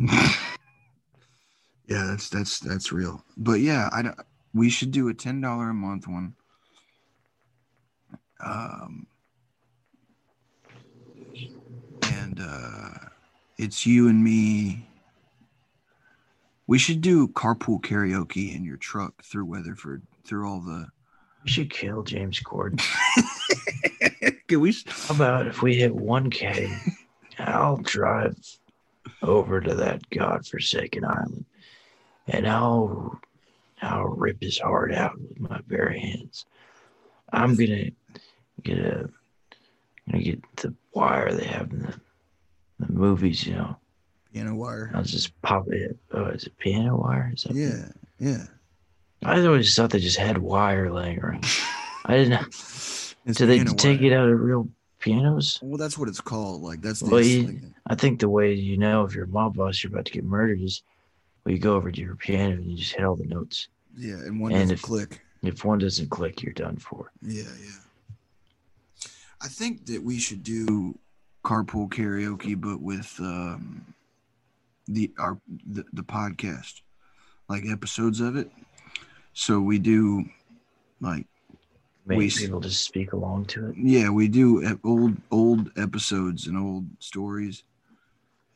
[1.90, 3.24] yeah, that's that's that's real.
[3.36, 4.16] But yeah, I don't.
[4.54, 6.34] We should do a ten dollar a month one.
[8.42, 9.06] Um,
[12.12, 12.90] and uh,
[13.58, 14.86] it's you and me.
[16.66, 20.86] We should do carpool karaoke in your truck through Weatherford, through all the.
[21.44, 22.80] we should kill james corden
[24.50, 24.74] Can we?
[24.88, 26.76] how about if we hit 1k
[27.38, 28.36] i'll drive
[29.22, 31.44] over to that godforsaken island
[32.26, 33.20] and i'll
[33.80, 36.46] i'll rip his heart out with my bare hands
[37.32, 37.90] i'm gonna
[38.64, 39.08] get a
[40.10, 41.94] gonna get the wire they have in the,
[42.80, 43.76] the movies you know
[44.32, 44.92] Piano wire.
[44.94, 45.98] I'll just pop it.
[46.12, 47.32] Oh, is it piano wire?
[47.34, 47.88] Is that Yeah,
[48.20, 48.44] yeah.
[49.24, 51.44] I always thought they just had wire laying around.
[52.04, 52.54] I didn't
[53.30, 54.10] It's Do they take wire.
[54.10, 54.68] it out of real
[54.98, 55.58] pianos?
[55.62, 56.62] Well, that's what it's called.
[56.62, 57.10] Like that's the.
[57.10, 59.92] Well, you- like- I think the way you know if you're a mob boss, you're
[59.92, 60.82] about to get murdered is
[61.44, 63.68] well, you go over to your piano and you just hit all the notes.
[63.96, 65.20] yeah, and one and doesn't if- click.
[65.42, 67.10] If one doesn't click, you're done for.
[67.22, 69.08] Yeah, yeah.
[69.40, 70.98] I think that we should do
[71.42, 73.82] carpool karaoke, but with um,
[74.86, 76.82] the our the, the podcast,
[77.48, 78.50] like episodes of it.
[79.32, 80.26] So we do,
[81.00, 81.26] like,
[82.10, 83.76] Make We people just speak along to it.
[83.78, 87.62] yeah, we do old old episodes and old stories,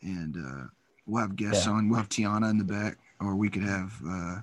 [0.02, 0.64] and uh,
[1.07, 1.72] we'll have guests Yeah.
[1.74, 1.88] on.
[1.88, 4.40] We'll have Tiana in the back, or we could have, uh,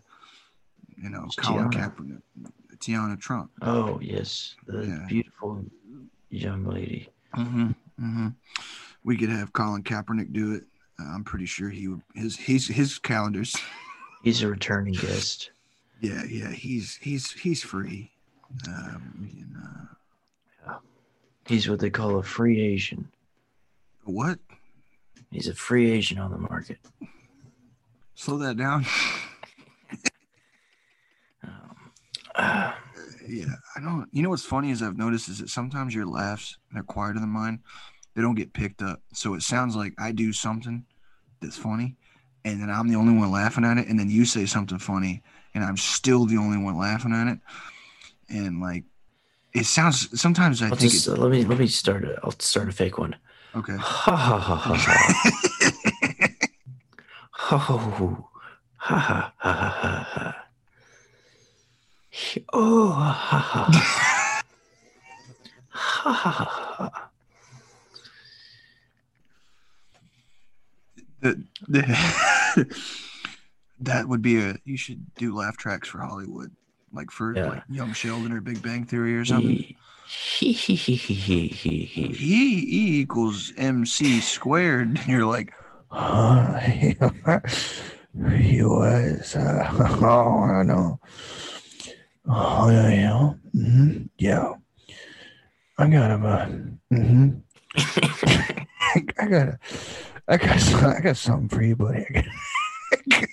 [0.96, 1.94] you know, Who's Colin Tiana?
[1.94, 2.22] Kaepernick,
[2.78, 3.52] Tiana Trump.
[3.62, 5.06] Oh yes, the Yeah.
[5.10, 5.66] beautiful
[6.30, 7.10] young lady.
[7.36, 7.68] Mm-hmm.
[8.00, 8.28] Mm-hmm.
[9.04, 10.64] We could have Colin Kaepernick do it.
[10.98, 12.02] Uh, I'm pretty sure he would.
[12.16, 13.58] His his his calendars.
[14.24, 15.52] He's a returning guest.
[16.04, 16.50] Yeah, yeah.
[16.50, 18.11] He's he's he's free.
[18.68, 19.30] Um,
[20.68, 20.76] uh,
[21.48, 23.10] He's what they call a free Asian.
[24.04, 24.40] what?
[25.32, 26.80] He's a free agent on the market.
[28.16, 28.86] Slow that down.
[31.44, 31.76] Um,
[32.36, 32.78] ah,
[33.28, 33.46] yeah,
[33.76, 34.08] I don't.
[34.12, 37.30] You know what's funny is I've noticed is that sometimes your laughs they're quieter than
[37.30, 37.62] mine.
[38.16, 40.86] They don't get picked up, so it sounds like I do something
[41.42, 41.96] that's funny,
[42.46, 45.24] and then I'm the only one laughing at it, and then you say something funny,
[45.56, 47.40] and I'm still the only one laughing at it,
[48.32, 48.84] and like
[49.54, 50.20] it sounds.
[50.20, 52.70] Sometimes I I'll think just it's uh, let me let me start a I'll start
[52.70, 53.16] a fake one.
[53.56, 53.76] okay.
[53.78, 55.58] Ha ha ha ha ha.
[57.58, 58.28] Ho.
[58.78, 60.46] Ha ha ha ha ha.
[62.54, 64.12] Oh ha ha.
[65.74, 67.10] Ha ha ha ha.
[71.22, 72.76] the, the,
[73.82, 74.58] That would be a.
[74.64, 76.52] You should do laugh tracks for Hollywood,
[76.94, 77.48] like for Yeah.
[77.48, 79.58] like Young Sheldon or Big Bang Theory or something.
[80.08, 84.88] He, he, he, he, he, he, E equals MC squared.
[84.90, 85.54] And you're like,
[85.92, 86.96] Uh, he,
[88.38, 89.70] he was, uh,
[90.02, 91.00] oh, I know.
[92.30, 93.34] Oh, yeah, yeah.
[93.54, 94.54] hmm Yeah.
[95.78, 96.46] I got him, uh,
[96.96, 97.30] hmm
[99.18, 99.60] I got a,
[100.28, 102.06] I got, some- I got something for you, buddy.
[102.14, 102.22] I
[103.10, 103.30] got-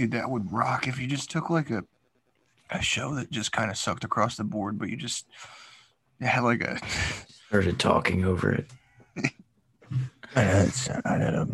[0.00, 1.84] dude, that would rock if you just took like a
[2.70, 5.26] a show that just kind of sucked across the board, but you just
[6.20, 6.78] had like a
[7.48, 8.66] Started talking over it.
[10.36, 10.72] I had,
[11.04, 11.48] I had a,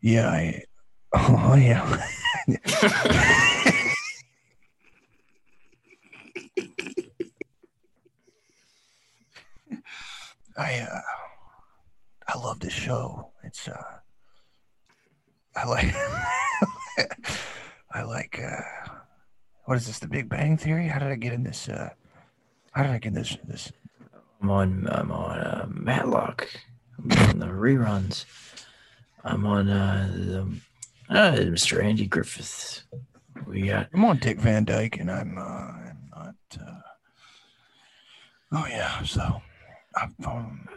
[0.00, 0.62] yeah, I,
[1.12, 2.06] oh, yeah.
[10.56, 11.00] I, uh,
[12.28, 13.32] I love this show.
[13.42, 13.82] It's, uh,
[15.56, 15.92] I like,
[17.92, 18.90] I like, uh,
[19.64, 19.98] what is this?
[19.98, 20.86] The Big Bang Theory?
[20.88, 21.90] How did I get in this, uh,
[22.72, 23.72] how did I get in this, this,
[24.42, 24.88] I'm on.
[24.90, 26.48] I'm on uh, Matlock.
[26.98, 28.24] I'm on the reruns.
[29.22, 30.40] I'm on uh, the
[31.10, 31.82] uh, Mr.
[31.84, 32.82] Andy Griffith.
[33.46, 36.34] We got I'm on Dick Van Dyke, and I'm uh, I'm not.
[36.58, 36.80] Uh...
[38.52, 39.42] Oh yeah, so
[39.94, 40.14] I'm.
[40.24, 40.68] Um...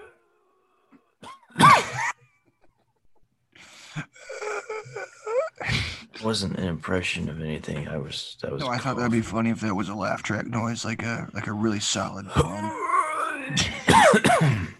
[6.24, 7.88] wasn't an impression of anything.
[7.88, 8.38] I was.
[8.42, 8.62] That was.
[8.62, 11.28] No, I thought that'd be funny if that was a laugh track noise, like a
[11.34, 12.28] like a really solid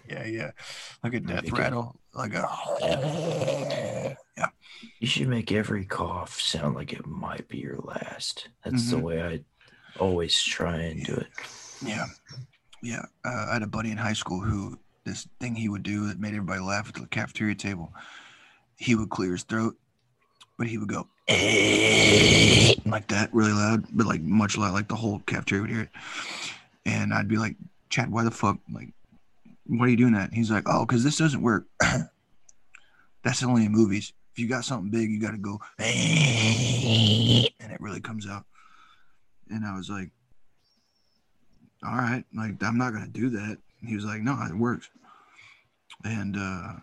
[0.10, 0.52] yeah, yeah,
[1.04, 2.48] like a death Make it- rattle, like a.
[4.38, 4.48] Yeah,
[5.00, 8.50] You should make every cough sound like it might be your last.
[8.64, 9.02] That's the Mhm.
[9.02, 9.40] way I
[10.00, 11.28] always try and do it.
[11.86, 12.06] yeah,
[12.82, 13.06] yeah.
[13.26, 16.20] Uh, I had a buddy in high school who this thing he would do that
[16.20, 17.94] made everybody laugh at the cafeteria table.
[18.76, 19.76] He would clear his throat,
[20.64, 21.06] but he would go
[22.86, 25.90] like that really loud, but like much loud, like the whole cafeteria would hear it.
[26.86, 27.58] And I'd be like,
[27.90, 28.60] Chad, why the fuck?
[28.74, 28.94] Like,
[29.66, 30.34] why are you doing that?
[30.34, 31.66] He's like, oh, because this doesn't work.
[33.26, 34.14] That's only in movies.
[34.32, 35.90] If you got something big, you got to go, and
[37.60, 38.46] it really comes out.
[39.50, 40.12] And I was like,
[41.86, 43.58] all right, like, I'm not going to do that.
[43.82, 44.90] And he was like, no, it works.
[46.06, 46.76] And, uh,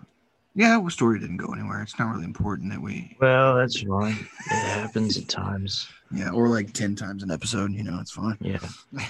[0.54, 1.82] yeah, the story didn't go anywhere.
[1.82, 4.12] It's not really important that we, Well, that's fine.
[4.50, 5.88] It happens at times.
[6.10, 8.36] yeah, or like 10 times an episode, you know, it's fine.
[8.40, 8.58] Yeah.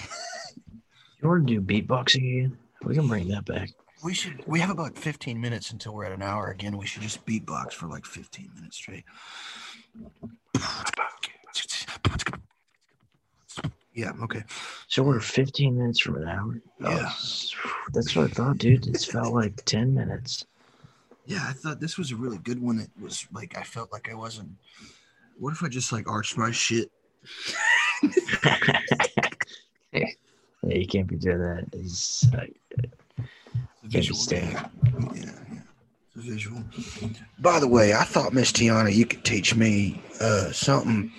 [1.23, 2.57] You want to do beatboxing again?
[2.83, 3.69] We can bring that back.
[4.03, 4.43] We should.
[4.47, 6.77] We have about 15 minutes until we're at an hour again.
[6.79, 9.03] We should just beatbox for like 15 minutes straight.
[13.93, 14.13] Yeah.
[14.23, 14.43] Okay.
[14.87, 16.61] So we're 15 minutes from an hour.
[16.83, 17.05] Oh, Yeah.
[17.07, 17.53] s-
[17.93, 18.87] that's what I thought, dude.
[18.87, 20.45] It's felt like 10 minutes.
[21.25, 22.79] Yeah, I thought this was a really good one.
[22.79, 24.51] It was like I felt like I wasn't.
[25.37, 26.91] What if I just like arched my shit?
[29.93, 30.05] yeah,
[30.63, 31.67] you can't be doing that.
[31.73, 32.55] It's like,
[33.83, 34.19] visual.
[34.31, 34.69] Yeah,
[35.15, 35.41] yeah.
[36.15, 36.63] It's a visual.
[37.39, 41.11] By the way, I thought Miss Tiana, you could teach me uh, something.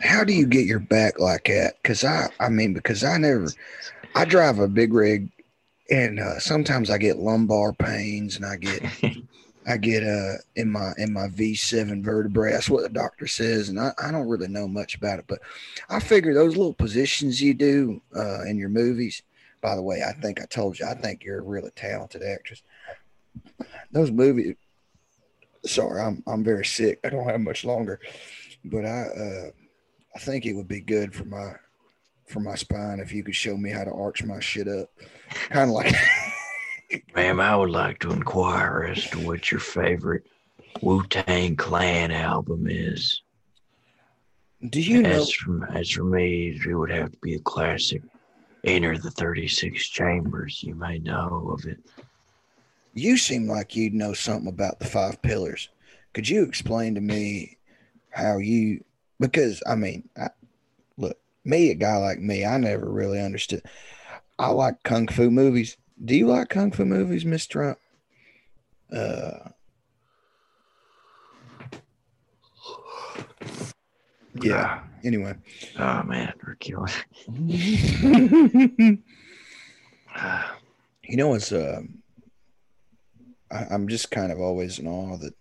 [0.00, 1.74] How do you get your back like that?
[1.82, 3.48] Because I, I mean, because I never,
[4.14, 5.28] I drive a big rig,
[5.90, 8.82] and uh, sometimes I get lumbar pains, and I get,
[9.66, 12.52] I get uh in my in my V7 vertebrae.
[12.52, 15.40] That's what the doctor says, and I, I don't really know much about it, but
[15.88, 19.22] I figure those little positions you do uh, in your movies.
[19.60, 22.62] By the way, I think I told you, I think you're a really talented actress.
[23.92, 24.56] Those movies.
[25.64, 26.98] Sorry, I'm I'm very sick.
[27.04, 28.00] I don't have much longer,
[28.64, 29.50] but I uh,
[30.16, 31.52] I think it would be good for my
[32.26, 34.90] for my spine if you could show me how to arch my shit up,
[35.50, 35.94] kind of like.
[37.14, 40.26] ma'am, I would like to inquire as to what your favorite
[40.80, 43.22] Wu Tang Clan album is.
[44.68, 45.10] Do you know?
[45.10, 48.02] As for, as for me, it would have to be a classic.
[48.64, 50.62] Enter the 36 Chambers.
[50.62, 51.78] You may know of it.
[52.94, 55.68] You seem like you'd know something about the five pillars.
[56.12, 57.56] Could you explain to me
[58.10, 58.84] how you?
[59.18, 60.28] Because I mean, I,
[60.96, 63.62] look, me, a guy like me, I never really understood.
[64.38, 65.76] I like kung fu movies.
[66.04, 67.78] Do you like kung fu movies, Miss Trump?
[68.92, 69.50] Uh,
[74.40, 74.82] yeah.
[75.04, 75.34] Anyway,
[75.78, 76.92] Oh, man, we're killing.
[81.04, 81.98] You know what's um
[83.50, 85.34] I, I'm just kind of always in awe that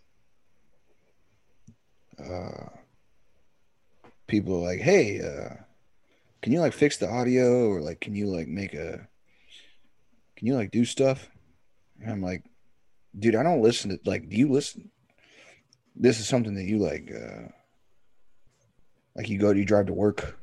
[2.20, 2.70] uh
[4.28, 5.56] people are like, hey, uh
[6.42, 9.08] can you like fix the audio or like can you like make a
[10.42, 11.30] can you like do stuff?
[12.02, 12.44] And I'm like,
[13.18, 14.28] dude, I don't listen to like.
[14.28, 14.90] Do you listen?
[15.96, 17.12] This is something that you like.
[17.14, 17.50] uh
[19.16, 20.36] Like you go, you drive to work,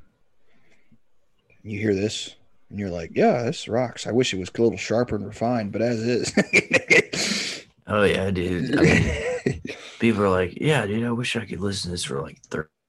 [1.65, 2.37] and you hear this,
[2.71, 5.73] and you're like, "Yeah, this rocks." I wish it was a little sharper and refined,
[5.73, 6.33] but as is.
[7.91, 8.79] Oh yeah, dude.
[8.79, 9.63] I mean,
[9.99, 11.05] people are like, yeah, dude.
[11.07, 12.39] I wish I could listen to this for like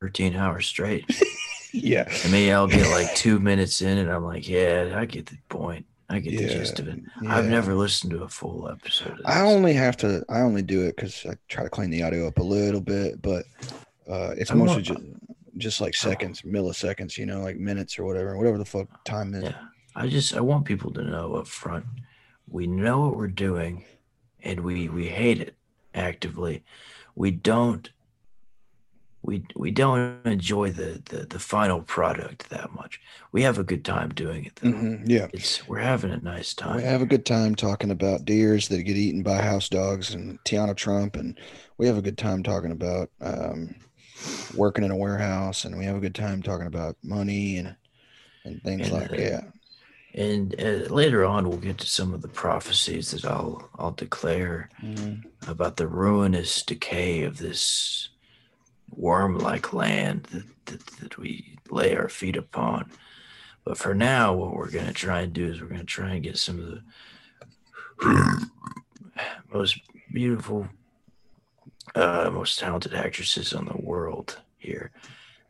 [0.02, 1.06] 13 hours straight.
[1.74, 5.28] yeah, And maybe I'll get like two minutes in, and I'm like, yeah, I get
[5.28, 5.86] the point.
[6.10, 7.00] I get the gist of it.
[7.28, 9.12] I've never listened to a full episode.
[9.12, 9.26] Of this.
[9.28, 10.26] I only have to.
[10.28, 13.22] I only do it because I try to clean the audio up a little bit,
[13.22, 13.46] but
[14.10, 15.02] uh it's I mostly just
[15.58, 19.44] just like seconds, milliseconds, you know, like minutes or whatever, whatever the fuck time is.
[19.44, 19.58] Yeah,
[19.96, 21.86] I just I want people to know up front,
[22.48, 23.86] we know what we're doing,
[24.42, 25.56] and we we hate it
[25.94, 26.64] actively.
[27.16, 27.90] We don't.
[29.22, 33.00] We we don't enjoy the the the final product that much.
[33.32, 34.68] We have a good time doing it though.
[34.70, 35.30] Mhm, yeah.
[35.32, 36.78] It's we're having a nice time.
[36.78, 40.42] We have a good time talking about deers that get eaten by house dogs and
[40.44, 41.40] Tiana Trump, and
[41.78, 43.76] we have a good time talking about um,
[44.54, 47.76] working in a warehouse, and we have a good time talking about money and
[48.46, 49.54] and things And, like uh, that.
[50.14, 54.70] And uh, later on, we'll get to some of the prophecies that I'll I'll declare
[54.82, 55.24] Mhm.
[55.48, 58.10] about the ruinous decay of this
[58.92, 62.90] worm-like land that, that, that we lay our feet upon.
[63.64, 66.12] But for now, what we're going to try and do is we're going to try
[66.14, 66.66] and get some of
[68.00, 68.40] the
[69.54, 69.80] most
[70.12, 70.68] beautiful,
[71.96, 74.92] uh, most talented actresses on the world here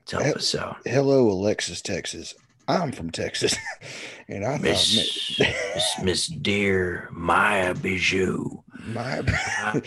[0.08, 0.36] to help Yep.
[0.38, 0.78] us out.
[0.86, 2.34] Hello, Alexis, Texas.
[2.68, 3.56] I'm from Texas,
[4.30, 8.62] and I Miss, thought Miss, Miss Dear Maya Bijou.
[8.88, 9.24] Maya.
[9.28, 9.82] I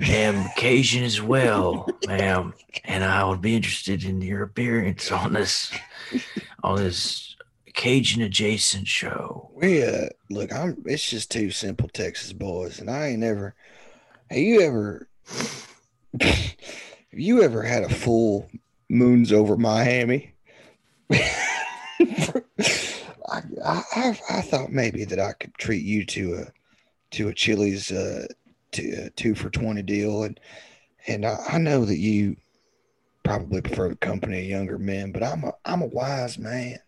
[0.00, 5.72] am Cajun as well, ma'am, and I would be interested in your appearance on this
[6.62, 7.36] on this
[7.74, 9.50] Cajun adjacent show.
[9.54, 10.52] we uh look.
[10.52, 10.82] I'm.
[10.86, 13.54] It's just two simple Texas boys, and I ain't ever.
[14.30, 15.08] Have you ever?
[16.20, 16.54] have
[17.12, 18.48] you ever had a full
[18.88, 20.34] moons over Miami?
[21.10, 26.46] I I I thought maybe that I could treat you to a
[27.12, 28.26] to a Chili's uh
[28.76, 30.38] to a two for twenty deal, and
[31.06, 32.36] and I, I know that you
[33.22, 36.78] probably prefer the company of younger men, but I'm a I'm a wise man,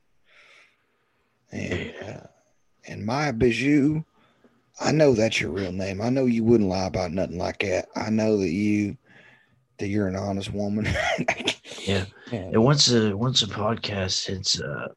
[1.53, 2.27] and uh,
[2.87, 4.05] and Maya Bijou,
[4.81, 6.01] I know that's your real name.
[6.01, 7.89] I know you wouldn't lie about nothing like that.
[7.97, 8.97] I know that you
[9.79, 10.89] that you're an honest woman.
[12.33, 12.41] Yeah.
[12.53, 14.89] And once a once a podcast hits uh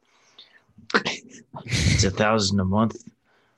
[1.64, 2.96] it's a thousand a month,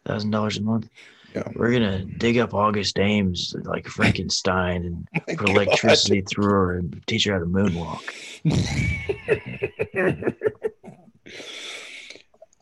[0.04, 0.88] thousand dollars a month.
[1.34, 1.48] Yeah.
[1.54, 5.48] We're gonna dig up August Ames like Frankenstein and My put God.
[5.48, 8.02] electricity through her and teach her how to moonwalk.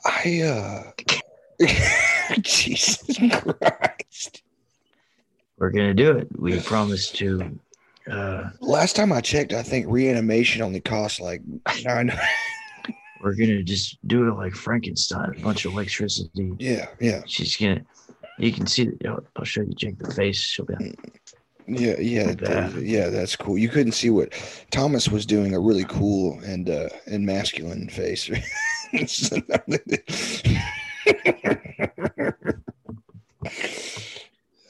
[0.05, 0.83] I uh
[2.41, 4.43] Jesus Christ.
[5.59, 6.29] We're gonna do it.
[6.39, 7.59] We promise to
[8.11, 11.43] uh Last time I checked, I think reanimation only costs like
[11.85, 12.11] nine.
[13.21, 16.53] we're gonna just do it like Frankenstein, a bunch of electricity.
[16.59, 17.83] yeah, yeah, She's gonna
[18.43, 20.37] you can see I'll, I'll show you Jake the face.
[20.41, 20.99] She'll be like,
[21.69, 22.73] yeah, yeah, Like that.
[22.73, 23.09] th- yeah.
[23.09, 23.57] That's cool.
[23.57, 24.33] You couldn't see what
[24.71, 25.55] Thomas was doing.
[25.55, 28.29] A really cool and uh and masculine face.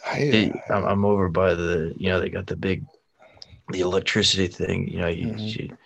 [0.05, 2.85] I, uh, I'm, I'm over by the you know they got the big
[3.71, 5.57] the electricity thing you know you, Mhm.
[5.71, 5.77] you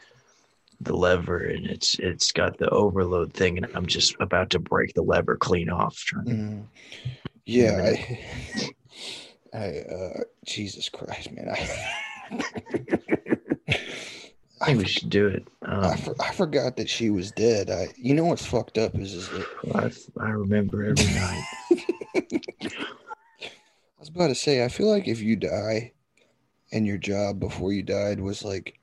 [0.80, 4.92] the lever and it's it's got the overload thing and i'm just about to break
[4.94, 6.64] the lever clean off trying to, Mm.
[7.46, 8.20] Yeah, I,
[9.56, 12.36] I uh, Jesus Christ, man, I,
[14.60, 17.70] i think we should do it um, I, for, I forgot that she was dead.
[17.70, 19.46] I, you know what's fucked up is, is that
[20.18, 21.44] I, I remember every night
[23.96, 25.92] I was about to say, I feel like if you die,
[26.72, 28.78] and your job before you died was like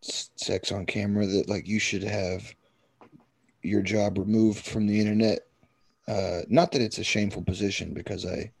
[0.00, 2.54] sex on camera, that like you should have
[3.62, 5.40] your job removed from the internet.
[6.08, 8.52] Uh, not that it's a shameful position because I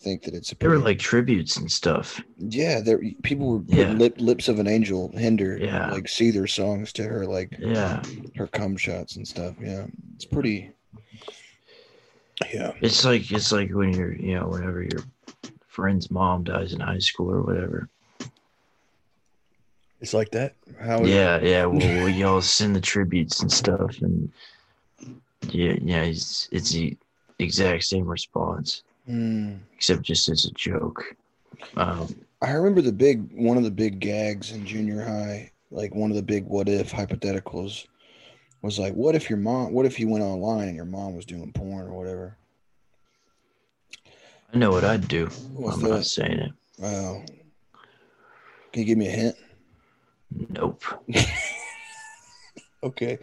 [0.00, 3.92] think that it's a there were like tributes and stuff Yeah, there people were putting
[3.92, 3.92] Yeah.
[3.92, 5.90] lip, lips of an angel hinder Yeah.
[5.90, 8.02] like Seether songs to her like yeah
[8.36, 9.54] her cum shots and stuff.
[9.60, 9.86] Yeah.
[10.16, 10.72] It's pretty
[12.52, 12.72] Yeah.
[12.80, 15.00] it's like it's like when you're you know whenever your
[15.68, 17.88] friend's mom dies in high school or whatever
[20.00, 20.56] It's like that.
[20.80, 21.64] How Yeah, yeah.
[21.66, 24.30] Well, well, y'all send the tributes and stuff, and
[25.52, 26.02] yeah, yeah.
[26.02, 26.96] It's it's the
[27.38, 29.54] exact same response, Hmm.
[29.74, 31.04] except just as a joke.
[31.76, 32.08] Um,
[32.42, 36.16] I remember the big one of the big gags in junior high, like one of
[36.16, 37.86] the big what if hypotheticals
[38.62, 41.24] was like, what if your mom what if you went online and your mom was
[41.26, 42.36] doing porn or whatever?
[44.52, 45.26] I know what I'd do.
[45.54, 45.88] What's I'm that?
[45.90, 46.52] not saying it.
[46.78, 47.22] Wow.
[48.72, 49.36] Can you give me a hint?
[50.50, 50.82] Nope.
[52.82, 53.18] Okay.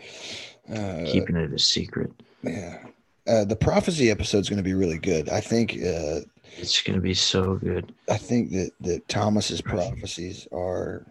[0.70, 2.12] Uh, Keeping it a secret.
[2.44, 2.84] yeah.
[3.28, 5.30] Uh, the prophecy episode is going to be really good.
[5.30, 5.74] I think.
[5.74, 6.22] Uh,
[6.58, 7.94] It's gonna be so good.
[8.10, 11.06] I think that that Thomas's prophecies are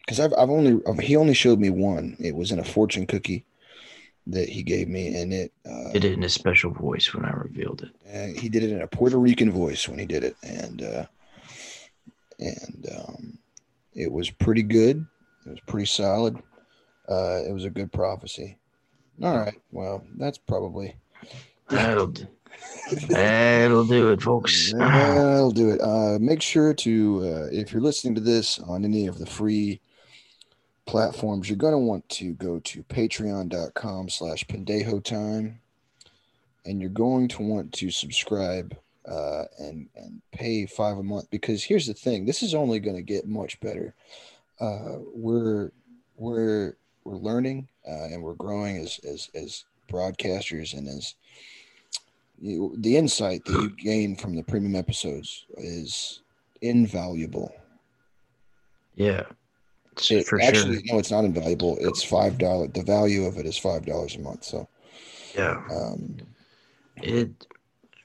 [0.00, 2.16] because I've I've only he only showed me one.
[2.18, 3.44] It was in a fortune cookie
[4.26, 7.30] that he gave me, and it uh, Did it in a special voice when I
[7.32, 7.90] revealed it.
[8.06, 11.04] and he did it in a Puerto Rican voice when he did it, and uh,
[12.38, 13.38] and um,
[13.94, 15.06] it was pretty good.
[15.46, 16.36] It was pretty solid.
[17.08, 18.56] Uh, it was a good prophecy.
[19.22, 20.96] All right, well, that's probably
[21.70, 22.26] That'll do.
[23.08, 24.72] That'll do it, folks.
[24.76, 25.80] that'll do it.
[25.80, 29.80] Uh, make sure to uh, if you're listening to this on any of the free
[30.86, 35.60] platforms, you're going to want to go to patreon.com slash pendejo time
[36.66, 38.76] and you're going to want to subscribe
[39.08, 42.96] uh, and and pay five a month because here's the thing this is only going
[42.96, 43.94] to get much better
[44.60, 45.72] uh, we're
[46.16, 51.14] we're we're learning uh, and we're growing as as as broadcasters and as
[52.40, 56.22] you, the insight that you gain from the premium episodes is
[56.62, 57.52] invaluable
[58.94, 59.24] Yeah.
[60.10, 60.82] It- for actually sure.
[60.94, 64.20] no it's not invaluable it's five dollar the value of it is five dollars a
[64.20, 64.68] month so
[65.36, 65.62] Yeah.
[65.70, 66.16] um
[67.02, 67.30] It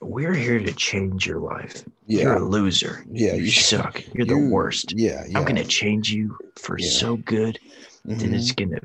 [0.01, 1.83] we're here to change your life.
[2.05, 3.03] You're a loser.
[3.09, 4.03] yeah You you suck.
[4.13, 4.93] You're the worst.
[4.95, 6.89] yeah yeah I'm gonna change you for Yeah.
[6.89, 7.59] so good.
[8.07, 8.79] Then Mhm, it's gonna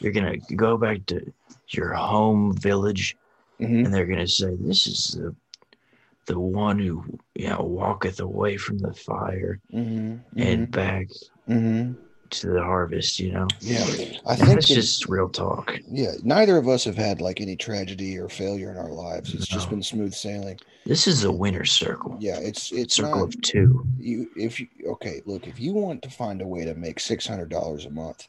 [0.00, 1.32] you're gonna go back to
[1.68, 3.16] your home village
[3.60, 3.84] mhm.
[3.84, 5.34] and they're gonna say, This is the
[6.26, 10.40] the one who you know walketh away from the fire Mm-hmm.
[10.40, 11.08] and back
[11.46, 11.92] hmm
[12.30, 13.46] to the harvest, you know.
[13.60, 13.84] Yeah,
[14.26, 15.78] I think it's just real talk.
[15.90, 16.12] yeah.
[16.22, 19.34] Neither of us have had like any tragedy or failure in our lives.
[19.34, 20.58] It's just been smooth sailing.
[20.86, 22.16] This is a winner circle.
[22.20, 23.86] Yeah, it's it's Circle not, of two.
[23.98, 24.28] you.
[24.34, 27.50] If you okay, look, if you want to find a way to make six hundred
[27.50, 28.28] dollars a month,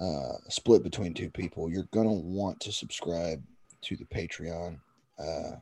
[0.00, 3.42] uh, split between two people, you're gonna want to subscribe
[3.82, 4.78] to the Patreon.
[5.18, 5.56] Uh,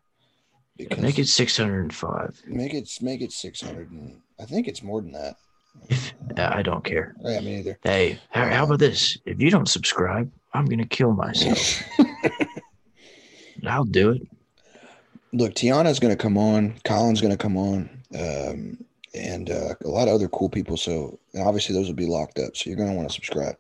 [0.77, 2.41] because Make it six hundred and five.
[2.47, 5.35] make it make it six hundred, and I think it's more than that.
[5.89, 7.15] If I don't care.
[7.21, 7.79] Yeah, me neither.
[7.83, 9.19] Hey, how, how about this?
[9.27, 11.83] If you don't subscribe, I'm gonna kill myself.
[13.67, 14.23] I'll do it.
[15.33, 16.75] look, Tiana's to come on.
[16.85, 18.85] Colin's to come on, um,
[19.19, 20.77] and uh, a lot of other cool people.
[20.77, 22.57] So and obviously those will be locked up.
[22.57, 23.57] So you're going to want to subscribe.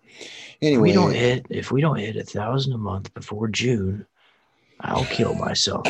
[0.62, 4.06] Anyway, If we don't hit if we don't hit a thousand a month before June,
[4.80, 5.86] I'll kill myself.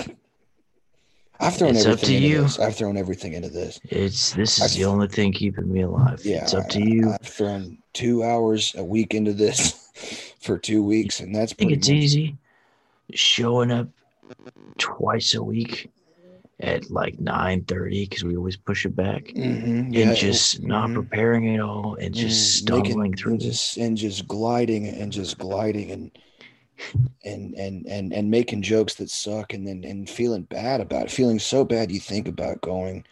[1.40, 2.42] I've thrown it's up everything to into you.
[2.42, 2.58] this.
[2.58, 3.78] I've thrown everything into this.
[3.84, 6.20] It's this is I've- the only thing keeping me alive.
[6.24, 7.12] Yeah, it's up to you.
[7.12, 11.72] I've thrown two hours a week into this for two weeks, and that's I think
[11.72, 12.36] it's much- easy
[13.14, 13.88] showing up
[14.78, 15.90] twice a week
[16.60, 20.90] at like nine thirty because we always push it back Mhm, yeah, and just not
[20.90, 23.46] mhm, preparing at all and just mhm, making- stumbling through and this.
[23.74, 26.10] just and just gliding and just gliding and
[27.24, 31.10] and and and and making jokes that suck and then and feeling bad about it
[31.10, 33.04] feeling so bad you think about going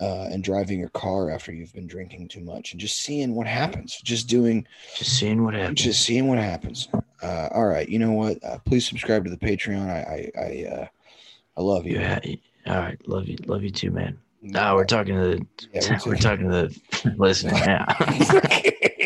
[0.00, 3.46] uh, and driving your car after you've been drinking too much and just seeing what
[3.46, 4.66] happens just doing
[4.96, 5.80] Just seeing what happens.
[5.82, 6.88] just seeing what happens
[7.22, 10.64] uh, all right you know what uh, please subscribe to the patreon i i i,
[10.74, 10.86] uh,
[11.56, 12.18] I love you yeah.
[12.66, 12.98] All right.
[13.08, 13.36] Love you.
[13.46, 14.18] Love you too, man.
[14.42, 17.86] No, we're talking to the Yeah, we're talking to the listener now.